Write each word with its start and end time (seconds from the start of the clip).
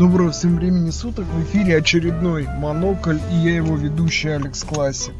Доброго 0.00 0.30
всем 0.30 0.56
времени 0.56 0.88
суток, 0.88 1.26
в 1.26 1.42
эфире 1.42 1.76
очередной 1.76 2.48
Монокль 2.56 3.18
и 3.30 3.34
я 3.34 3.56
его 3.56 3.76
ведущий 3.76 4.30
Алекс 4.30 4.64
Классик. 4.64 5.12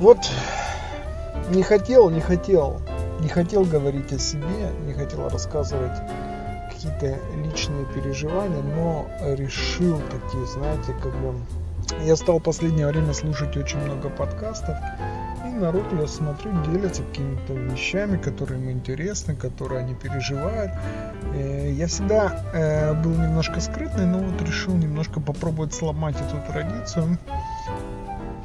Вот, 0.00 0.18
не 1.50 1.62
хотел, 1.62 2.10
не 2.10 2.20
хотел, 2.20 2.82
не 3.20 3.28
хотел 3.28 3.62
говорить 3.62 4.12
о 4.12 4.18
себе, 4.18 4.72
не 4.84 4.94
хотел 4.94 5.28
рассказывать 5.28 5.96
какие-то 6.72 7.20
личные 7.44 7.86
переживания, 7.94 8.62
но 8.74 9.08
решил 9.36 10.00
такие, 10.10 10.44
знаете, 10.46 10.92
как 11.00 11.14
бы... 11.20 11.36
Я 12.04 12.16
стал 12.16 12.40
в 12.40 12.42
последнее 12.42 12.88
время 12.88 13.12
слушать 13.14 13.56
очень 13.56 13.78
много 13.78 14.08
подкастов, 14.08 14.76
народ, 15.62 15.84
я 15.98 16.06
смотрю, 16.06 16.52
делятся 16.64 17.02
какими-то 17.04 17.52
вещами, 17.54 18.16
которые 18.16 18.60
им 18.60 18.70
интересны, 18.70 19.36
которые 19.36 19.80
они 19.80 19.94
переживают. 19.94 20.72
Э, 21.34 21.70
я 21.72 21.86
всегда 21.86 22.42
э, 22.52 22.94
был 22.94 23.12
немножко 23.12 23.60
скрытный, 23.60 24.04
но 24.04 24.18
вот 24.18 24.42
решил 24.42 24.74
немножко 24.74 25.20
попробовать 25.20 25.72
сломать 25.72 26.16
эту 26.16 26.52
традицию. 26.52 27.16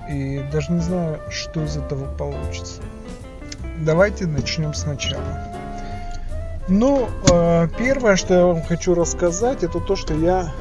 И 0.09 0.45
даже 0.53 0.71
не 0.71 0.81
знаю, 0.81 1.19
что 1.31 1.63
из 1.63 1.75
этого 1.75 2.05
получится. 2.15 2.81
Давайте 3.79 4.27
начнем 4.27 4.73
сначала. 4.73 5.57
Ну, 6.69 7.09
э, 7.31 7.67
первое, 7.77 8.15
что 8.15 8.33
я 8.33 8.45
вам 8.45 8.61
хочу 8.61 8.93
рассказать, 8.93 9.63
это 9.63 9.79
то, 9.79 9.95
что 9.95 10.13
я 10.13 10.51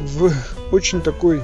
в 0.00 0.32
очень 0.72 1.00
такой 1.00 1.40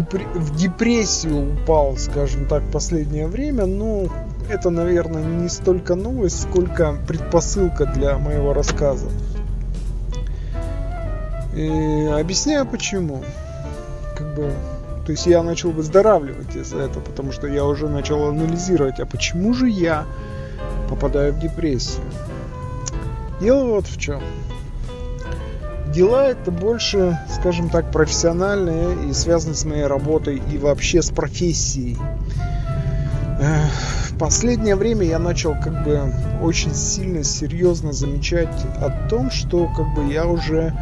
в 0.00 0.56
депрессию 0.56 1.54
упал, 1.54 1.96
скажем 1.96 2.46
так, 2.46 2.62
последнее 2.70 3.26
время. 3.26 3.66
Ну, 3.66 4.08
это, 4.48 4.70
наверное, 4.70 5.22
не 5.22 5.48
столько 5.48 5.94
новость, 5.94 6.42
сколько 6.42 6.96
предпосылка 7.06 7.86
для 7.86 8.18
моего 8.18 8.52
рассказа. 8.52 9.08
И 11.54 12.08
объясняю 12.12 12.66
почему. 12.66 13.22
Как 14.16 14.34
бы, 14.34 14.52
то 15.04 15.12
есть 15.12 15.26
я 15.26 15.42
начал 15.42 15.70
выздоравливать 15.70 16.56
из-за 16.56 16.78
этого, 16.78 17.02
потому 17.02 17.32
что 17.32 17.46
я 17.46 17.64
уже 17.64 17.88
начал 17.88 18.28
анализировать, 18.28 19.00
а 19.00 19.06
почему 19.06 19.52
же 19.52 19.68
я 19.68 20.06
попадаю 20.88 21.32
в 21.32 21.40
депрессию. 21.40 22.04
Дело 23.40 23.64
вот 23.64 23.86
в 23.86 23.98
чем. 23.98 24.22
Дела 25.92 26.28
это 26.28 26.50
больше, 26.50 27.18
скажем 27.38 27.68
так, 27.68 27.90
профессиональные 27.90 29.10
и 29.10 29.12
связаны 29.12 29.54
с 29.54 29.66
моей 29.66 29.84
работой 29.84 30.40
и 30.50 30.56
вообще 30.56 31.02
с 31.02 31.10
профессией. 31.10 31.98
В 34.08 34.18
последнее 34.18 34.76
время 34.76 35.04
я 35.04 35.18
начал 35.18 35.52
как 35.52 35.84
бы 35.84 36.00
очень 36.40 36.74
сильно, 36.74 37.22
серьезно 37.24 37.92
замечать 37.92 38.54
о 38.80 39.08
том, 39.08 39.30
что 39.30 39.66
как 39.76 39.94
бы 39.94 40.10
я 40.10 40.26
уже, 40.26 40.72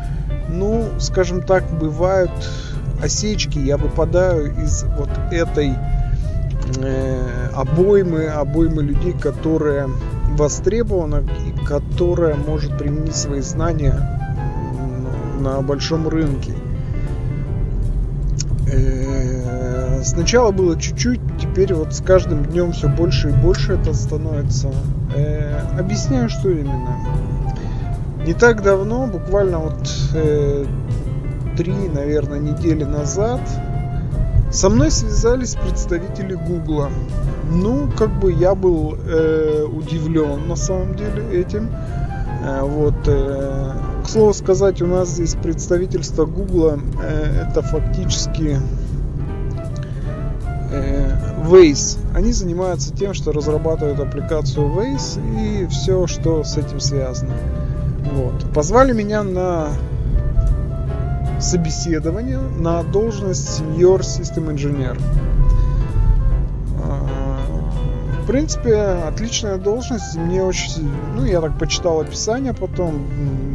ну, 0.49 0.89
скажем 1.01 1.43
так, 1.43 1.65
бывают 1.77 2.31
осечки, 3.03 3.59
я 3.59 3.79
выпадаю 3.79 4.55
из 4.63 4.85
вот 4.85 5.11
этой 5.33 5.75
э, 6.83 7.49
обоймы, 7.55 8.27
обоймы 8.27 8.83
людей, 8.83 9.15
которая 9.15 9.89
востребована 10.37 11.25
и 11.47 11.65
которая 11.65 12.37
может 12.37 12.79
применить 12.79 13.17
свои 13.17 13.41
знания 13.41 14.20
на 15.41 15.61
большом 15.63 16.09
рынке. 16.09 16.53
Э, 18.73 20.03
сначала 20.05 20.53
было 20.53 20.81
чуть-чуть, 20.81 21.21
теперь 21.41 21.75
вот 21.75 21.95
с 21.95 22.01
каждым 22.01 22.45
днем 22.45 22.73
все 22.73 22.89
больше 22.89 23.31
и 23.31 23.33
больше 23.33 23.75
это 23.75 23.93
становится. 23.95 24.71
Э, 25.15 25.79
объясняю, 25.79 26.29
что 26.29 26.51
именно. 26.51 26.97
Не 28.25 28.35
так 28.35 28.63
давно, 28.63 29.07
буквально 29.07 29.59
вот 29.59 29.91
э, 30.15 30.67
три, 31.57 31.75
наверное, 31.89 32.39
недели 32.39 32.85
назад, 32.85 33.41
со 34.51 34.69
мной 34.69 34.91
связались 34.91 35.55
представители 35.55 36.35
Гугла. 36.35 36.91
Ну, 37.51 37.89
как 37.97 38.11
бы 38.21 38.33
я 38.33 38.55
был 38.55 38.95
э, 38.95 39.65
удивлен 39.65 40.49
на 40.49 40.57
самом 40.57 40.95
деле 40.97 41.25
этим. 41.33 41.71
Э, 42.45 42.63
вот, 42.63 42.97
к 44.01 44.09
слову 44.09 44.33
сказать, 44.35 44.83
у 44.83 44.87
нас 44.87 45.11
здесь 45.11 45.35
представительство 45.35 46.25
Гугла 46.27 46.79
э, 47.03 47.47
это 47.49 47.63
фактически 47.63 48.59
Waze. 51.51 51.99
Они 52.15 52.33
занимаются 52.33 52.95
тем, 52.95 53.13
что 53.13 53.33
разрабатывают 53.33 53.99
аппликацию 53.99 54.67
Waze 54.67 55.65
и 55.65 55.67
все, 55.67 56.07
что 56.07 56.45
с 56.45 56.57
этим 56.57 56.81
связано. 56.81 57.35
Вот. 58.13 58.53
Позвали 58.55 58.93
меня 58.93 59.23
на 59.23 59.69
собеседование 61.41 62.39
на 62.39 62.83
должность 62.83 63.61
Senior 63.61 64.01
System 64.01 64.55
Engineer 64.55 64.99
принципе, 68.31 68.77
отличная 68.77 69.57
должность. 69.59 70.15
Мне 70.15 70.45
очень... 70.45 70.89
Ну, 71.17 71.25
я 71.25 71.41
так 71.41 71.59
почитал 71.59 71.99
описание 71.99 72.55
потом. 72.55 73.05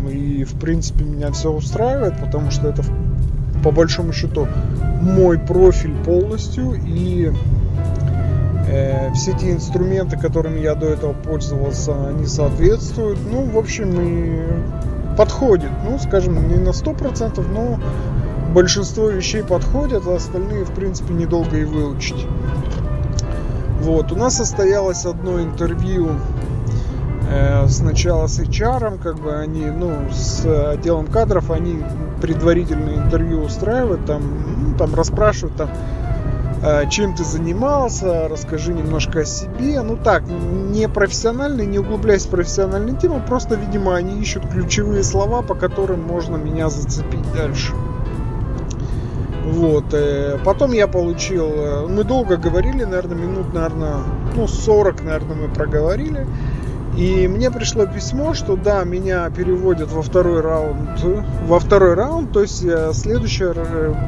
И, 0.10 0.25
в 0.46 0.60
принципе, 0.60 1.04
меня 1.04 1.32
все 1.32 1.52
устраивает, 1.52 2.20
потому 2.20 2.52
что 2.52 2.68
это, 2.68 2.84
по 3.64 3.72
большому 3.72 4.14
счету, 4.14 4.48
мой 5.02 5.40
профиль 5.40 5.96
полностью. 6.04 6.74
И 6.86 7.32
э, 8.68 9.14
все 9.14 9.34
те 9.34 9.52
инструменты, 9.52 10.18
которыми 10.18 10.60
я 10.60 10.76
до 10.76 10.88
этого 10.88 11.14
пользовался, 11.14 12.10
они 12.10 12.26
соответствуют. 12.26 13.20
Ну, 13.30 13.44
в 13.44 13.58
общем, 13.58 14.00
и 14.00 15.16
подходит. 15.18 15.72
Ну, 15.84 15.98
скажем, 16.00 16.48
не 16.48 16.56
на 16.56 16.70
100%, 16.70 17.46
но 17.52 17.80
большинство 18.54 19.10
вещей 19.10 19.44
подходят, 19.44 20.08
а 20.08 20.16
остальные, 20.16 20.66
в 20.66 20.72
принципе, 20.72 21.14
недолго 21.14 21.58
и 21.58 21.66
выучить. 21.66 22.26
Вот, 23.82 24.12
у 24.12 24.16
нас 24.16 24.38
состоялось 24.38 25.06
одно 25.06 25.42
интервью 25.42 26.12
сначала 27.68 28.28
с 28.28 28.40
HR, 28.40 29.02
как 29.02 29.20
бы 29.20 29.34
они, 29.36 29.66
ну, 29.66 30.10
с 30.12 30.46
отделом 30.46 31.08
кадров, 31.08 31.52
они 31.52 31.84
предварительное 32.22 32.96
интервью 32.96 33.42
устраивают, 33.42 34.06
там, 34.06 34.22
ну, 34.58 34.78
там 34.78 34.96
расспрашивают, 34.96 35.56
там, 35.56 35.70
э, 36.64 36.90
чем 36.90 37.16
ты 37.16 37.24
занимался, 37.24 38.28
расскажи 38.28 38.74
немножко 38.74 39.22
о 39.22 39.26
себе. 39.26 39.82
Ну 39.82 39.98
так, 39.98 40.24
не 40.28 40.88
профессионально, 40.88 41.62
не 41.62 41.80
углубляясь 41.80 42.26
в 42.26 42.30
профессиональную 42.30 42.98
тему, 42.98 43.22
просто, 43.26 43.56
видимо, 43.56 43.96
они 43.96 44.20
ищут 44.20 44.48
ключевые 44.48 45.04
слова, 45.04 45.42
по 45.42 45.56
которым 45.56 46.02
можно 46.04 46.38
меня 46.38 46.70
зацепить 46.70 47.32
дальше. 47.34 47.74
Вот. 49.46 49.94
Э, 49.94 50.40
потом 50.44 50.72
я 50.72 50.88
получил... 50.88 51.46
Э, 51.46 51.88
мы 51.88 52.04
долго 52.04 52.38
говорили, 52.38 52.84
наверное, 52.84 53.18
минут, 53.18 53.54
наверное, 53.54 53.98
ну, 54.36 54.48
40, 54.48 55.04
наверное, 55.04 55.36
мы 55.36 55.54
проговорили. 55.54 56.26
И 56.98 57.28
мне 57.28 57.52
пришло 57.52 57.86
письмо, 57.86 58.34
что 58.34 58.56
да, 58.56 58.84
меня 58.84 59.30
переводят 59.30 59.92
во 59.92 60.02
второй 60.02 60.42
раунд. 60.42 61.04
Во 61.46 61.60
второй 61.60 61.94
раунд, 61.94 62.32
то 62.32 62.42
есть 62.42 62.64
э, 62.64 62.92
следующее 62.94 63.54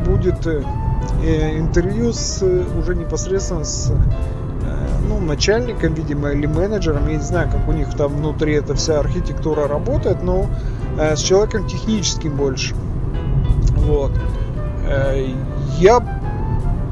будет 0.05 0.47
интервью 1.23 2.13
с 2.13 2.41
уже 2.41 2.95
непосредственно 2.95 3.63
с 3.65 3.91
ну, 5.09 5.19
начальником, 5.19 5.93
видимо, 5.93 6.29
или 6.29 6.45
менеджером. 6.45 7.07
Я 7.07 7.15
не 7.15 7.23
знаю, 7.23 7.49
как 7.51 7.67
у 7.67 7.71
них 7.71 7.93
там 7.95 8.15
внутри 8.15 8.53
эта 8.53 8.73
вся 8.75 8.99
архитектура 8.99 9.67
работает, 9.67 10.23
но 10.23 10.47
с 10.97 11.19
человеком 11.19 11.67
техническим 11.67 12.35
больше. 12.35 12.75
Вот. 13.87 14.11
Э, 14.87 15.27
я, 15.79 16.16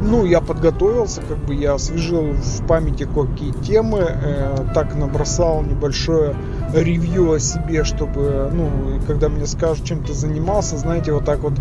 ну, 0.06 0.26
я 0.26 0.42
подготовился, 0.42 1.22
как 1.22 1.38
бы 1.38 1.56
я 1.56 1.74
освежил 1.74 2.34
в 2.34 2.68
памяти 2.68 3.06
какие 3.06 3.52
темы, 3.52 4.00
э, 4.08 4.66
так 4.74 4.96
набросал 4.96 5.64
небольшое 5.64 6.36
ревью 6.74 7.34
о 7.34 7.40
себе, 7.40 7.84
чтобы, 7.84 8.50
ну, 8.54 9.00
когда 9.08 9.30
мне 9.30 9.46
скажут, 9.48 9.86
чем 9.86 10.04
ты 10.04 10.14
занимался, 10.14 10.78
знаете, 10.78 11.12
вот 11.12 11.26
так 11.26 11.40
вот 11.40 11.54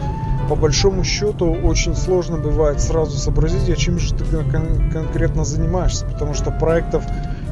по 0.49 0.57
большому 0.57 1.05
счету 1.05 1.51
очень 1.51 1.97
сложно 1.97 2.37
бывает 2.37 2.81
сразу 2.81 3.17
сообразить, 3.17 3.69
а 3.71 3.77
чем 3.77 3.99
же 3.99 4.15
ты 4.15 4.25
кон- 4.25 4.91
конкретно 4.93 5.45
занимаешься, 5.45 6.07
потому 6.07 6.35
что 6.35 6.51
проектов 6.51 7.05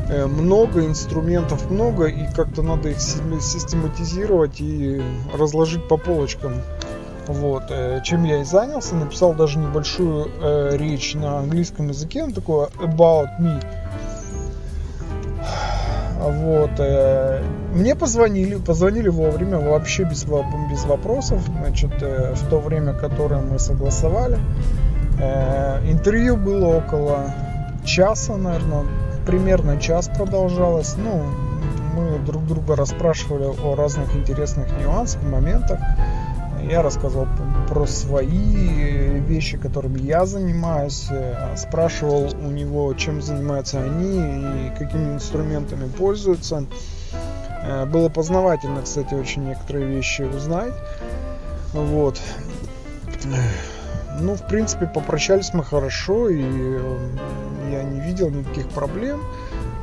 э, 0.08 0.26
много, 0.26 0.84
инструментов 0.84 1.70
много, 1.70 2.06
и 2.06 2.26
как-то 2.34 2.62
надо 2.62 2.90
их 2.90 3.00
систематизировать 3.00 4.60
и 4.60 5.02
разложить 5.36 5.88
по 5.88 5.96
полочкам. 5.96 6.52
Вот, 7.26 7.64
э, 7.70 8.00
чем 8.04 8.24
я 8.24 8.40
и 8.40 8.44
занялся, 8.44 8.94
написал 8.94 9.34
даже 9.34 9.58
небольшую 9.58 10.28
э, 10.40 10.76
речь 10.76 11.14
на 11.14 11.38
английском 11.38 11.88
языке, 11.88 12.26
ну, 12.26 12.32
такое 12.32 12.69
about 12.80 13.28
me. 13.40 13.62
Вот, 16.22 16.70
э, 16.78 17.42
мне 17.74 17.96
позвонили, 17.96 18.54
позвонили 18.56 19.08
вовремя, 19.08 19.58
вообще 19.58 20.04
без, 20.04 20.24
без 20.24 20.84
вопросов, 20.84 21.40
значит, 21.58 21.90
э, 22.00 22.34
в 22.34 22.48
то 22.48 22.58
время, 22.58 22.92
которое 22.92 23.40
мы 23.40 23.58
согласовали. 23.58 24.38
Э, 25.20 25.80
интервью 25.90 26.36
было 26.36 26.76
около 26.76 27.32
часа, 27.84 28.36
наверное, 28.36 28.84
примерно 29.26 29.80
час 29.80 30.08
продолжалось, 30.08 30.94
ну, 30.96 31.22
мы 31.96 32.19
друг 32.20 32.46
друга 32.46 32.76
расспрашивали 32.76 33.44
о 33.44 33.74
разных 33.74 34.14
интересных 34.14 34.69
нюансах, 34.80 35.22
моментах. 35.22 35.80
Я 36.68 36.82
рассказал 36.82 37.26
про 37.68 37.86
свои 37.86 39.18
вещи, 39.20 39.56
которыми 39.58 39.98
я 39.98 40.26
занимаюсь, 40.26 41.06
э, 41.10 41.56
спрашивал 41.56 42.32
у 42.40 42.50
него, 42.50 42.92
чем 42.94 43.20
занимаются 43.20 43.82
они 43.82 44.18
и 44.18 44.72
какими 44.78 45.14
инструментами 45.14 45.88
пользуются. 45.88 46.64
Э, 47.62 47.86
было 47.86 48.08
познавательно, 48.08 48.82
кстати, 48.82 49.14
очень 49.14 49.44
некоторые 49.44 49.86
вещи 49.86 50.22
узнать. 50.22 50.74
Вот. 51.72 52.20
Ну, 54.20 54.34
в 54.34 54.46
принципе, 54.46 54.86
попрощались 54.86 55.54
мы 55.54 55.64
хорошо, 55.64 56.28
и 56.28 56.42
я 57.70 57.82
не 57.82 58.00
видел 58.00 58.30
никаких 58.30 58.68
проблем. 58.68 59.20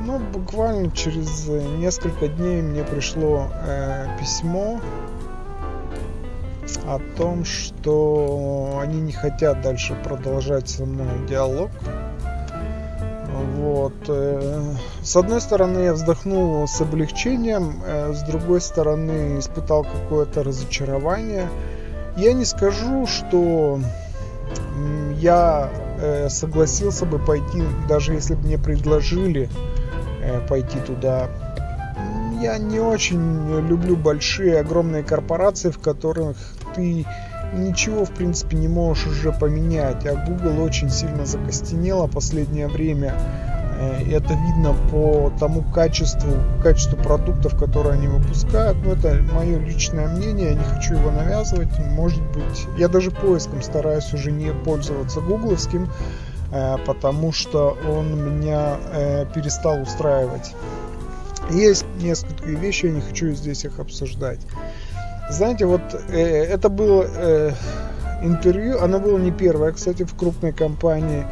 Но 0.00 0.18
буквально 0.18 0.90
через 0.92 1.46
несколько 1.46 2.28
дней 2.28 2.62
мне 2.62 2.84
пришло 2.84 3.48
э, 3.66 4.06
письмо 4.18 4.80
о 6.90 6.98
том, 7.16 7.44
что 7.44 8.80
они 8.82 9.00
не 9.00 9.12
хотят 9.12 9.62
дальше 9.62 9.96
продолжать 10.02 10.68
со 10.68 10.84
мной 10.84 11.06
диалог. 11.28 11.70
Вот. 13.56 13.94
Э, 14.08 14.74
с 15.00 15.14
одной 15.14 15.40
стороны, 15.40 15.84
я 15.84 15.92
вздохнул 15.92 16.66
с 16.66 16.80
облегчением, 16.80 17.80
э, 17.86 18.12
с 18.12 18.22
другой 18.22 18.60
стороны, 18.60 19.38
испытал 19.38 19.84
какое-то 19.84 20.42
разочарование. 20.42 21.48
Я 22.16 22.32
не 22.32 22.44
скажу, 22.44 23.06
что 23.06 23.78
я 25.16 25.70
э, 26.00 26.28
согласился 26.28 27.06
бы 27.06 27.20
пойти, 27.20 27.62
даже 27.88 28.14
если 28.14 28.34
бы 28.34 28.42
мне 28.42 28.58
предложили 28.58 29.48
пойти 30.48 30.78
туда. 30.80 31.28
Я 32.42 32.58
не 32.58 32.78
очень 32.78 33.66
люблю 33.68 33.96
большие, 33.96 34.60
огромные 34.60 35.02
корпорации, 35.02 35.70
в 35.70 35.78
которых 35.78 36.36
ты 36.80 37.06
ничего, 37.52 38.04
в 38.04 38.10
принципе, 38.10 38.56
не 38.56 38.68
можешь 38.68 39.06
уже 39.06 39.32
поменять. 39.32 40.06
А 40.06 40.14
Google 40.14 40.62
очень 40.62 40.90
сильно 40.90 41.26
закостенело 41.26 42.06
последнее 42.06 42.68
время. 42.68 43.14
Э, 43.78 44.02
это 44.10 44.34
видно 44.34 44.74
по 44.90 45.32
тому 45.38 45.62
качеству, 45.62 46.32
качеству 46.62 46.96
продуктов, 46.96 47.58
которые 47.58 47.94
они 47.94 48.08
выпускают. 48.08 48.78
Но 48.84 48.92
это 48.92 49.22
мое 49.32 49.58
личное 49.58 50.08
мнение, 50.08 50.50
я 50.50 50.54
не 50.54 50.64
хочу 50.64 50.94
его 50.94 51.10
навязывать. 51.10 51.78
Может 51.78 52.22
быть, 52.32 52.66
я 52.78 52.88
даже 52.88 53.10
поиском 53.10 53.62
стараюсь 53.62 54.12
уже 54.14 54.32
не 54.32 54.52
пользоваться 54.52 55.20
гугловским, 55.20 55.90
э, 56.52 56.76
потому 56.86 57.32
что 57.32 57.76
он 57.88 58.38
меня 58.38 58.78
э, 58.92 59.26
перестал 59.34 59.82
устраивать. 59.82 60.54
Есть 61.50 61.84
несколько 62.00 62.48
вещей, 62.48 62.90
я 62.90 62.96
не 62.96 63.00
хочу 63.00 63.32
здесь 63.32 63.64
их 63.64 63.80
обсуждать. 63.80 64.38
Знаете, 65.30 65.64
вот 65.64 65.80
э, 66.08 66.44
это 66.44 66.68
было 66.68 67.06
э, 67.06 67.52
интервью, 68.22 68.80
оно 68.80 68.98
было 68.98 69.16
не 69.16 69.30
первое, 69.30 69.72
кстати, 69.72 70.02
в 70.02 70.14
крупной 70.14 70.52
компании. 70.52 71.24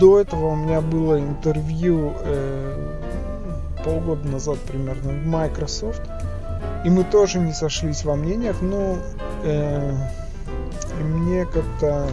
До 0.00 0.18
этого 0.18 0.52
у 0.52 0.56
меня 0.56 0.80
было 0.80 1.20
интервью 1.20 2.14
э, 2.20 2.94
полгода 3.84 4.26
назад 4.26 4.58
примерно 4.60 5.12
в 5.12 5.26
Microsoft. 5.26 6.02
И 6.84 6.90
мы 6.90 7.04
тоже 7.04 7.38
не 7.38 7.52
сошлись 7.52 8.04
во 8.04 8.16
мнениях, 8.16 8.56
но 8.62 8.96
э, 9.44 9.92
мне 11.02 11.44
как-то 11.44 12.08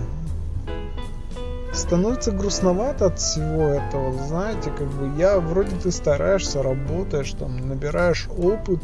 становится 1.73 2.31
грустновато 2.31 3.05
от 3.07 3.19
всего 3.19 3.69
этого, 3.69 4.13
знаете, 4.27 4.69
как 4.77 4.87
бы 4.87 5.17
я 5.17 5.39
вроде 5.39 5.75
ты 5.77 5.91
стараешься, 5.91 6.61
работаешь, 6.61 7.31
там, 7.31 7.69
набираешь 7.69 8.27
опыт, 8.37 8.79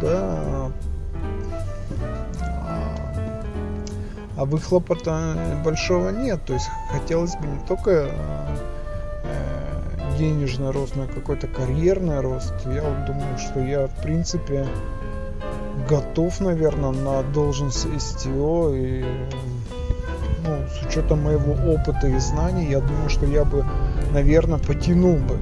да, 0.00 0.72
а 4.36 4.44
выхлопа-то 4.44 5.60
большого 5.64 6.10
нет. 6.10 6.44
То 6.44 6.54
есть 6.54 6.68
хотелось 6.90 7.36
бы 7.36 7.46
не 7.46 7.58
только 7.66 8.10
э, 9.24 10.16
денежный 10.18 10.70
рост, 10.70 10.96
и 10.96 11.14
какой-то 11.14 11.46
карьерный 11.46 12.20
рост. 12.20 12.54
Я 12.66 12.82
вот 12.82 13.06
думаю, 13.06 13.38
что 13.38 13.60
я 13.60 13.86
в 13.86 14.02
принципе 14.02 14.66
готов, 15.88 16.40
наверное, 16.40 16.90
на 16.90 17.22
должность 17.22 17.86
STO 17.86 18.76
и 18.76 19.04
ну, 20.46 20.56
с 20.68 20.86
учетом 20.86 21.24
моего 21.24 21.52
опыта 21.72 22.06
и 22.06 22.18
знаний, 22.18 22.66
я 22.70 22.80
думаю, 22.80 23.08
что 23.08 23.26
я 23.26 23.44
бы, 23.44 23.64
наверное, 24.12 24.58
потянул 24.58 25.16
бы. 25.16 25.38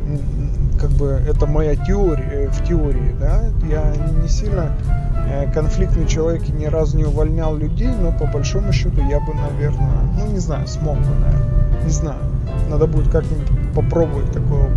Как 0.81 0.91
бы 0.91 1.07
это 1.27 1.47
моя 1.47 1.77
теория, 1.77 2.49
в 2.49 2.67
теории, 2.67 3.15
да, 3.19 3.45
я 3.69 3.95
не 4.21 4.29
сильно 4.29 4.77
Э, 4.87 5.04
конфликтный 5.53 6.07
человек 6.07 6.49
и 6.49 6.53
ни 6.53 6.67
разу 6.67 6.97
не 6.97 7.05
увольнял 7.05 7.57
людей, 7.57 7.89
но 7.89 8.13
по 8.13 8.27
большому 8.27 8.73
счету 8.73 9.01
я 9.09 9.21
бы, 9.21 9.35
наверное, 9.35 10.03
ну 10.19 10.27
не 10.33 10.39
знаю, 10.39 10.67
смог 10.67 10.97
бы, 10.97 11.15
наверное, 11.15 11.83
не 11.85 11.91
знаю. 11.91 12.21
Надо 12.69 12.87
будет 12.87 13.11
как-нибудь 13.11 13.75
попробовать 13.75 14.33
такое. 14.33 14.71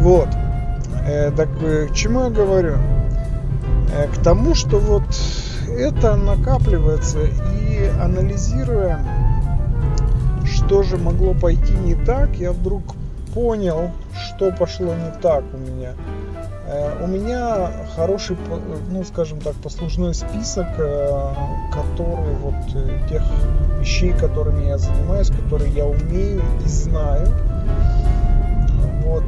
Вот. 0.00 0.28
Э, 1.06 1.30
так 1.32 1.48
э, 1.62 1.86
к 1.86 1.94
чему 1.94 2.24
я 2.24 2.30
говорю? 2.30 2.76
Э, 3.92 4.06
к 4.08 4.22
тому, 4.22 4.54
что 4.54 4.78
вот 4.78 5.02
это 5.68 6.16
накапливается 6.16 7.18
и 7.22 7.90
анализируя, 8.00 9.00
что 10.44 10.82
же 10.82 10.96
могло 10.96 11.34
пойти 11.34 11.72
не 11.74 11.94
так, 11.94 12.36
я 12.36 12.52
вдруг 12.52 12.82
понял, 13.34 13.90
что 14.14 14.50
пошло 14.52 14.94
не 14.94 15.20
так 15.20 15.44
у 15.52 15.56
меня. 15.56 15.92
Э, 16.70 17.02
у 17.02 17.06
меня 17.08 17.68
хороший, 17.96 18.36
ну 18.90 19.02
скажем 19.02 19.40
так, 19.40 19.54
послужной 19.54 20.14
список, 20.14 20.68
э, 20.78 21.34
который 21.72 22.34
вот 22.36 22.54
э, 22.74 23.08
тех 23.08 23.22
вещей, 23.80 24.12
которыми 24.12 24.66
я 24.66 24.78
занимаюсь, 24.78 25.30
которые 25.30 25.72
я 25.72 25.84
умею 25.84 26.42
и 26.64 26.68
знаю. 26.68 27.26
Вот, 29.04 29.24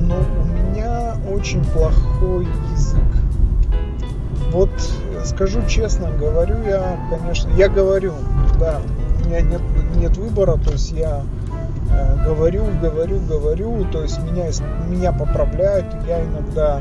но 0.00 0.16
у 0.16 0.44
меня 0.44 1.16
очень 1.30 1.62
плохой 1.62 2.46
язык. 2.72 3.02
Вот 4.50 4.70
скажу 5.26 5.60
честно, 5.68 6.10
говорю 6.12 6.62
я, 6.62 6.98
конечно, 7.10 7.50
я 7.50 7.68
говорю, 7.68 8.14
да, 8.58 8.80
у 9.22 9.28
меня 9.28 9.42
нет, 9.42 9.60
нет 9.96 10.16
выбора, 10.16 10.56
то 10.56 10.72
есть 10.72 10.92
я 10.92 11.22
говорю, 12.24 12.64
говорю, 12.80 13.20
говорю, 13.20 13.84
то 13.90 14.02
есть 14.02 14.18
меня, 14.22 14.46
меня 14.88 15.12
поправляют, 15.12 15.86
я 16.06 16.24
иногда 16.24 16.80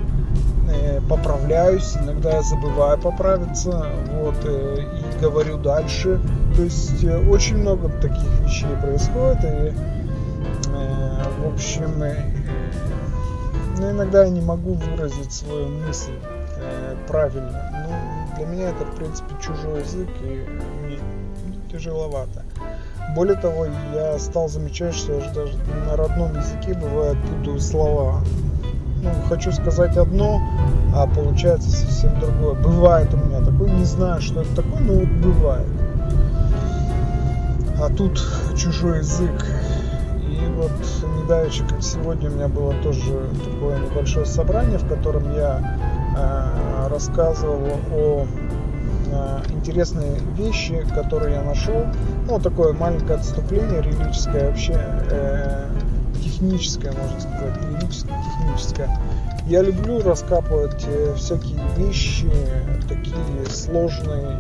э, 0.70 1.00
поправляюсь, 1.08 1.96
иногда 1.98 2.42
забываю 2.42 2.98
поправиться, 3.00 3.86
вот, 4.14 4.36
э, 4.44 4.80
и 4.82 5.22
говорю 5.22 5.58
дальше. 5.58 6.20
То 6.56 6.64
есть 6.64 7.04
э, 7.04 7.30
очень 7.30 7.58
много 7.58 7.90
таких 7.90 8.28
вещей 8.42 8.76
происходит, 8.82 9.44
и, 9.44 9.48
э, 9.48 11.24
в 11.44 11.54
общем, 11.54 12.04
э, 12.04 12.16
ну, 13.78 13.92
иногда 13.92 14.24
я 14.24 14.30
не 14.30 14.42
могу 14.42 14.74
выразить 14.74 15.32
свою 15.32 15.68
мысль 15.68 16.14
э, 16.58 16.96
правильно. 17.08 17.72
Ну, 17.88 18.38
для 18.38 18.46
меня 18.48 18.70
это, 18.70 18.86
в 18.86 18.96
принципе, 18.96 19.36
чужой 19.42 19.82
язык, 19.82 20.10
и 20.22 20.46
мне 20.86 21.00
тяжеловато. 21.72 22.44
Более 23.16 23.38
того, 23.38 23.66
я 23.94 24.20
стал 24.20 24.50
замечать, 24.50 24.94
что 24.94 25.14
я 25.14 25.32
даже 25.32 25.54
на 25.88 25.96
родном 25.96 26.36
языке 26.36 26.74
бывает 26.74 27.18
путаю 27.22 27.62
слова. 27.62 28.20
Ну, 29.02 29.10
хочу 29.30 29.54
сказать 29.54 29.96
одно, 29.96 30.42
а 30.94 31.08
получается 31.08 31.70
совсем 31.70 32.20
другое. 32.20 32.56
Бывает 32.56 33.14
у 33.14 33.18
меня 33.18 33.40
такое, 33.40 33.70
не 33.70 33.86
знаю, 33.86 34.22
что 34.22 34.42
это 34.42 34.54
такое, 34.58 34.82
но 34.82 34.94
вот 34.96 35.08
бывает. 35.08 35.68
А 37.82 37.90
тут 37.96 38.22
чужой 38.58 38.98
язык. 38.98 39.46
И 40.28 40.46
вот 40.58 40.72
недавеча, 41.24 41.64
как 41.70 41.82
сегодня, 41.84 42.30
у 42.30 42.34
меня 42.34 42.50
было 42.50 42.74
тоже 42.84 43.30
такое 43.46 43.80
небольшое 43.80 44.26
собрание, 44.26 44.78
в 44.78 44.90
котором 44.90 45.34
я 45.34 45.78
э, 46.18 46.88
рассказывал 46.90 47.80
о 47.94 48.26
интересные 49.50 50.20
вещи, 50.38 50.86
которые 50.94 51.36
я 51.36 51.44
нашел. 51.44 51.86
Ну, 52.28 52.40
такое 52.40 52.74
маленькое 52.74 53.20
отступление 53.20 53.82
лирическое, 53.82 54.50
вообще 54.50 54.74
э, 55.12 55.70
техническое, 56.24 56.92
можно 56.92 57.20
сказать, 57.20 57.62
лирическое, 57.72 58.24
техническое. 58.24 59.00
Я 59.48 59.62
люблю 59.62 60.02
раскапывать 60.02 60.86
э, 60.88 61.14
всякие 61.16 61.62
вещи, 61.78 62.32
такие 62.90 63.46
сложные 63.50 64.40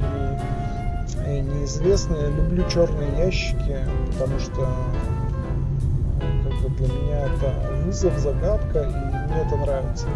и, 1.25 1.37
и 1.37 1.41
неизвестные. 1.41 2.29
Люблю 2.29 2.63
черные 2.69 3.25
ящики, 3.25 3.77
потому 4.11 4.39
что 4.39 4.67
как 6.19 6.53
бы 6.61 6.69
для 6.77 6.87
меня 6.87 7.25
это 7.27 7.53
вызов, 7.83 8.17
загадка, 8.17 8.81
и 8.81 9.31
мне 9.31 9.41
это 9.45 9.55
нравится. 9.57 10.07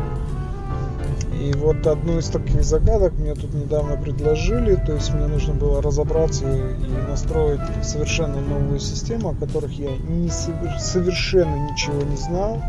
И 1.39 1.53
вот 1.53 1.87
одну 1.87 2.19
из 2.19 2.27
таких 2.27 2.63
загадок 2.63 3.13
мне 3.13 3.33
тут 3.33 3.53
недавно 3.53 3.95
предложили, 3.95 4.75
то 4.75 4.93
есть 4.93 5.13
мне 5.13 5.25
нужно 5.27 5.53
было 5.53 5.81
разобраться 5.81 6.43
и 6.45 7.09
настроить 7.09 7.61
совершенно 7.81 8.41
новую 8.41 8.79
систему, 8.79 9.29
о 9.29 9.35
которых 9.35 9.71
я 9.71 9.95
не 9.97 10.29
совершенно 10.29 11.71
ничего 11.71 12.01
не 12.01 12.17
знал. 12.17 12.61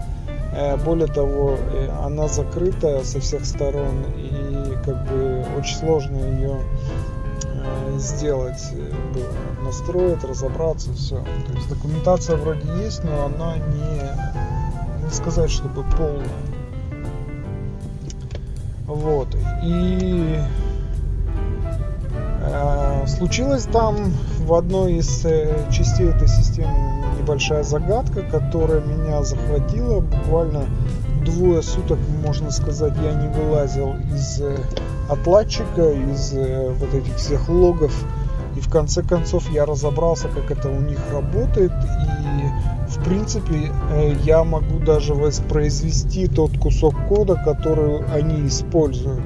Э, 0.52 0.76
более 0.76 1.08
того, 1.08 1.56
э, 1.58 1.88
она 2.04 2.28
закрыта 2.28 3.04
со 3.04 3.18
всех 3.18 3.44
сторон 3.44 4.04
и 4.16 4.76
как 4.84 5.04
бы 5.08 5.44
очень 5.58 5.76
сложно 5.76 6.16
ее 6.16 6.60
э, 7.44 7.98
сделать 7.98 8.72
настроить, 9.64 10.22
разобраться, 10.22 10.92
все. 10.92 11.16
То 11.16 11.52
есть 11.54 11.68
документация 11.68 12.36
вроде 12.36 12.66
есть, 12.84 13.02
но 13.02 13.26
она 13.26 13.56
не, 13.56 15.04
не 15.04 15.10
сказать, 15.10 15.50
чтобы 15.50 15.84
полная. 15.96 16.59
Вот. 18.90 19.28
И 19.62 20.36
э, 22.42 23.06
случилось 23.06 23.64
там 23.64 24.12
в 24.38 24.52
одной 24.52 24.94
из 24.94 25.24
э, 25.24 25.70
частей 25.70 26.08
этой 26.08 26.26
системы 26.26 27.04
небольшая 27.16 27.62
загадка, 27.62 28.22
которая 28.22 28.80
меня 28.80 29.22
захватила. 29.22 30.00
Буквально 30.00 30.64
двое 31.24 31.62
суток, 31.62 32.00
можно 32.26 32.50
сказать, 32.50 32.94
я 33.00 33.12
не 33.12 33.28
вылазил 33.28 33.94
из 34.12 34.40
э, 34.40 34.58
отладчика, 35.08 35.92
из 35.92 36.32
вот 36.32 36.92
этих 36.92 37.14
всех 37.14 37.48
логов. 37.48 37.92
И 38.56 38.60
в 38.60 38.68
конце 38.68 39.04
концов 39.04 39.48
я 39.50 39.66
разобрался, 39.66 40.26
как 40.28 40.50
это 40.50 40.68
у 40.68 40.80
них 40.80 40.98
работает. 41.12 41.70
И 41.70 42.79
в 42.90 43.04
принципе 43.04 43.70
э, 43.90 44.14
я 44.24 44.42
могу 44.42 44.78
даже 44.78 45.14
воспроизвести 45.14 46.26
тот 46.26 46.58
кусок 46.58 46.94
кода, 47.08 47.40
который 47.44 48.04
они 48.12 48.46
используют. 48.46 49.22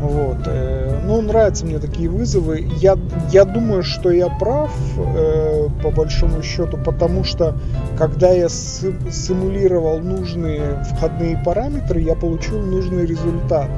Вот. 0.00 0.38
Э, 0.46 1.00
ну, 1.04 1.20
нравятся 1.22 1.66
мне 1.66 1.78
такие 1.78 2.08
вызовы. 2.08 2.68
Я, 2.76 2.96
я 3.30 3.44
думаю, 3.44 3.82
что 3.82 4.10
я 4.10 4.28
прав, 4.28 4.70
э, 4.96 5.68
по 5.82 5.90
большому 5.90 6.42
счету, 6.42 6.76
потому 6.76 7.24
что, 7.24 7.56
когда 7.98 8.30
я 8.30 8.48
симулировал 8.48 9.98
нужные 9.98 10.84
входные 10.84 11.40
параметры, 11.44 12.00
я 12.00 12.14
получил 12.14 12.60
нужный 12.60 13.06
результат. 13.06 13.70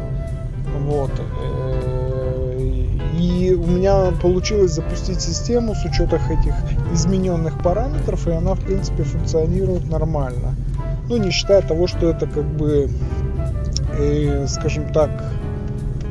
Вот. 0.87 1.11
И 3.25 3.55
у 3.55 3.67
меня 3.67 4.13
получилось 4.21 4.73
запустить 4.73 5.19
систему 5.19 5.75
с 5.75 5.83
учетом 5.87 6.21
этих 6.29 6.55
измененных 6.93 7.63
параметров, 7.63 8.29
и 8.29 8.33
она, 8.33 8.53
в 8.53 8.61
принципе, 8.61 9.03
функционирует 9.03 9.89
нормально. 9.91 10.55
Ну, 11.09 11.17
не 11.17 11.31
считая 11.31 11.63
того, 11.63 11.87
что 11.87 12.11
это 12.11 12.27
как 12.27 12.45
бы, 12.45 12.91
э, 13.99 14.47
скажем 14.47 14.93
так, 14.93 15.11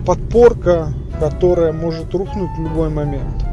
подпорка, 0.07 0.91
которая 1.19 1.71
может 1.71 2.11
рухнуть 2.15 2.49
в 2.57 2.61
любой 2.61 2.89
момент. 2.89 3.45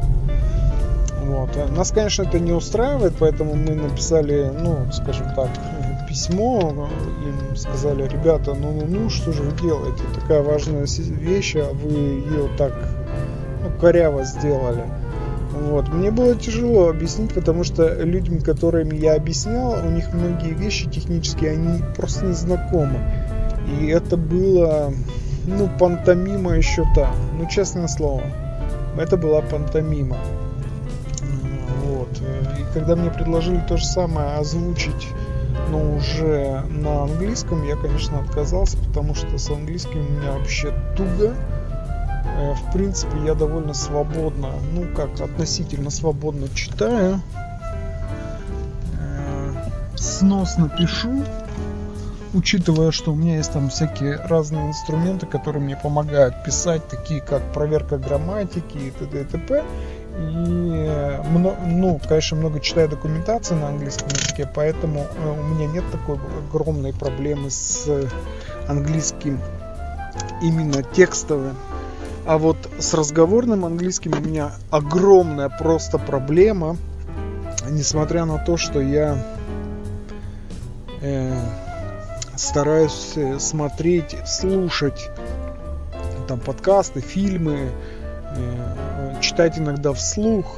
Вот. 1.25 1.51
Нас, 1.77 1.91
конечно, 1.91 2.23
это 2.23 2.39
не 2.39 2.53
устраивает, 2.53 3.13
поэтому 3.19 3.53
мы 3.53 3.75
написали, 3.75 4.51
ну, 4.59 4.91
скажем 4.91 5.27
так, 5.35 5.49
письмо, 6.09 6.89
им 7.23 7.55
сказали, 7.55 8.07
ребята, 8.07 8.55
ну, 8.55 8.71
ну, 8.71 8.85
ну, 8.87 9.09
что 9.11 9.31
же 9.31 9.43
вы 9.43 9.51
делаете? 9.61 10.01
Такая 10.19 10.41
важная 10.41 10.87
вещь, 10.87 11.55
а 11.55 11.71
вы 11.73 11.91
ее 11.91 12.49
так 12.57 12.73
ну, 13.63 13.71
коряво 13.79 14.23
сделали. 14.23 14.83
Вот. 15.53 15.89
Мне 15.89 16.11
было 16.11 16.35
тяжело 16.35 16.89
объяснить, 16.89 17.33
потому 17.33 17.63
что 17.63 17.93
людям, 18.03 18.39
которым 18.39 18.91
я 18.91 19.15
объяснял, 19.15 19.73
у 19.85 19.89
них 19.89 20.13
многие 20.13 20.53
вещи 20.53 20.89
технические, 20.89 21.51
они 21.51 21.83
просто 21.95 22.25
не 22.25 22.33
знакомы. 22.33 22.99
И 23.79 23.87
это 23.87 24.17
было 24.17 24.93
ну, 25.45 25.69
пантомима 25.79 26.55
еще 26.55 26.83
та. 26.95 27.11
Ну, 27.37 27.47
честное 27.49 27.87
слово, 27.87 28.23
это 28.97 29.17
была 29.17 29.41
пантомима. 29.41 30.17
Вот. 31.85 32.09
И 32.59 32.73
когда 32.73 32.95
мне 32.95 33.09
предложили 33.09 33.61
то 33.67 33.77
же 33.77 33.85
самое 33.85 34.37
озвучить, 34.37 35.09
но 35.69 35.95
уже 35.95 36.63
на 36.69 37.03
английском, 37.03 37.65
я, 37.67 37.75
конечно, 37.75 38.19
отказался, 38.19 38.77
потому 38.77 39.15
что 39.15 39.37
с 39.37 39.49
английским 39.49 39.99
у 39.99 40.09
меня 40.09 40.31
вообще 40.33 40.73
туго. 40.95 41.33
Э, 42.41 42.53
в 42.53 42.71
принципе, 42.73 43.17
я 43.23 43.35
довольно 43.35 43.73
свободно, 43.73 44.49
ну 44.73 44.85
как, 44.95 45.21
относительно 45.21 45.89
свободно 45.89 46.47
читаю. 46.55 47.21
Э, 48.99 49.53
сносно 49.95 50.67
пишу, 50.69 51.23
учитывая, 52.33 52.91
что 52.91 53.11
у 53.11 53.15
меня 53.15 53.37
есть 53.37 53.53
там 53.53 53.69
всякие 53.69 54.15
разные 54.15 54.69
инструменты, 54.69 55.27
которые 55.27 55.61
мне 55.61 55.77
помогают 55.77 56.43
писать, 56.43 56.87
такие 56.87 57.21
как 57.21 57.43
проверка 57.53 57.97
грамматики 57.97 58.77
и 58.77 58.91
т.д. 58.91 59.21
и 59.21 59.25
т.п. 59.25 59.63
И, 60.17 61.19
ну, 61.31 61.99
конечно, 62.07 62.37
много 62.37 62.59
читаю 62.59 62.89
документации 62.89 63.55
на 63.55 63.69
английском 63.69 64.09
языке, 64.09 64.49
поэтому 64.53 65.05
э, 65.15 65.39
у 65.39 65.43
меня 65.43 65.67
нет 65.67 65.83
такой 65.91 66.19
огромной 66.49 66.93
проблемы 66.93 67.49
с 67.49 67.87
английским 68.67 69.39
именно 70.41 70.83
текстовым. 70.83 71.55
А 72.25 72.37
вот 72.37 72.57
с 72.79 72.93
разговорным 72.93 73.65
английским 73.65 74.13
у 74.13 74.21
меня 74.21 74.51
огромная 74.69 75.49
просто 75.49 75.97
проблема, 75.97 76.77
несмотря 77.69 78.25
на 78.25 78.37
то, 78.37 78.57
что 78.57 78.79
я 78.79 79.17
э, 81.01 81.35
стараюсь 82.35 83.13
э, 83.15 83.39
смотреть, 83.39 84.15
слушать 84.27 85.09
там 86.27 86.39
подкасты, 86.39 87.01
фильмы, 87.01 87.71
э, 88.35 89.21
читать 89.21 89.57
иногда 89.57 89.91
вслух, 89.93 90.57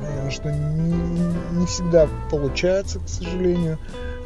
э, 0.00 0.30
что 0.30 0.50
не, 0.50 1.58
не 1.58 1.66
всегда 1.66 2.08
получается, 2.30 2.98
к 2.98 3.08
сожалению. 3.08 3.78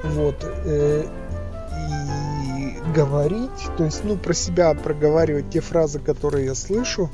Вот. 0.02 0.36
И 0.64 1.06
говорить, 2.94 3.50
то 3.76 3.84
есть, 3.84 4.04
ну, 4.04 4.16
про 4.16 4.32
себя 4.32 4.72
проговаривать 4.74 5.50
те 5.50 5.60
фразы, 5.60 5.98
которые 5.98 6.46
я 6.46 6.54
слышу, 6.54 7.10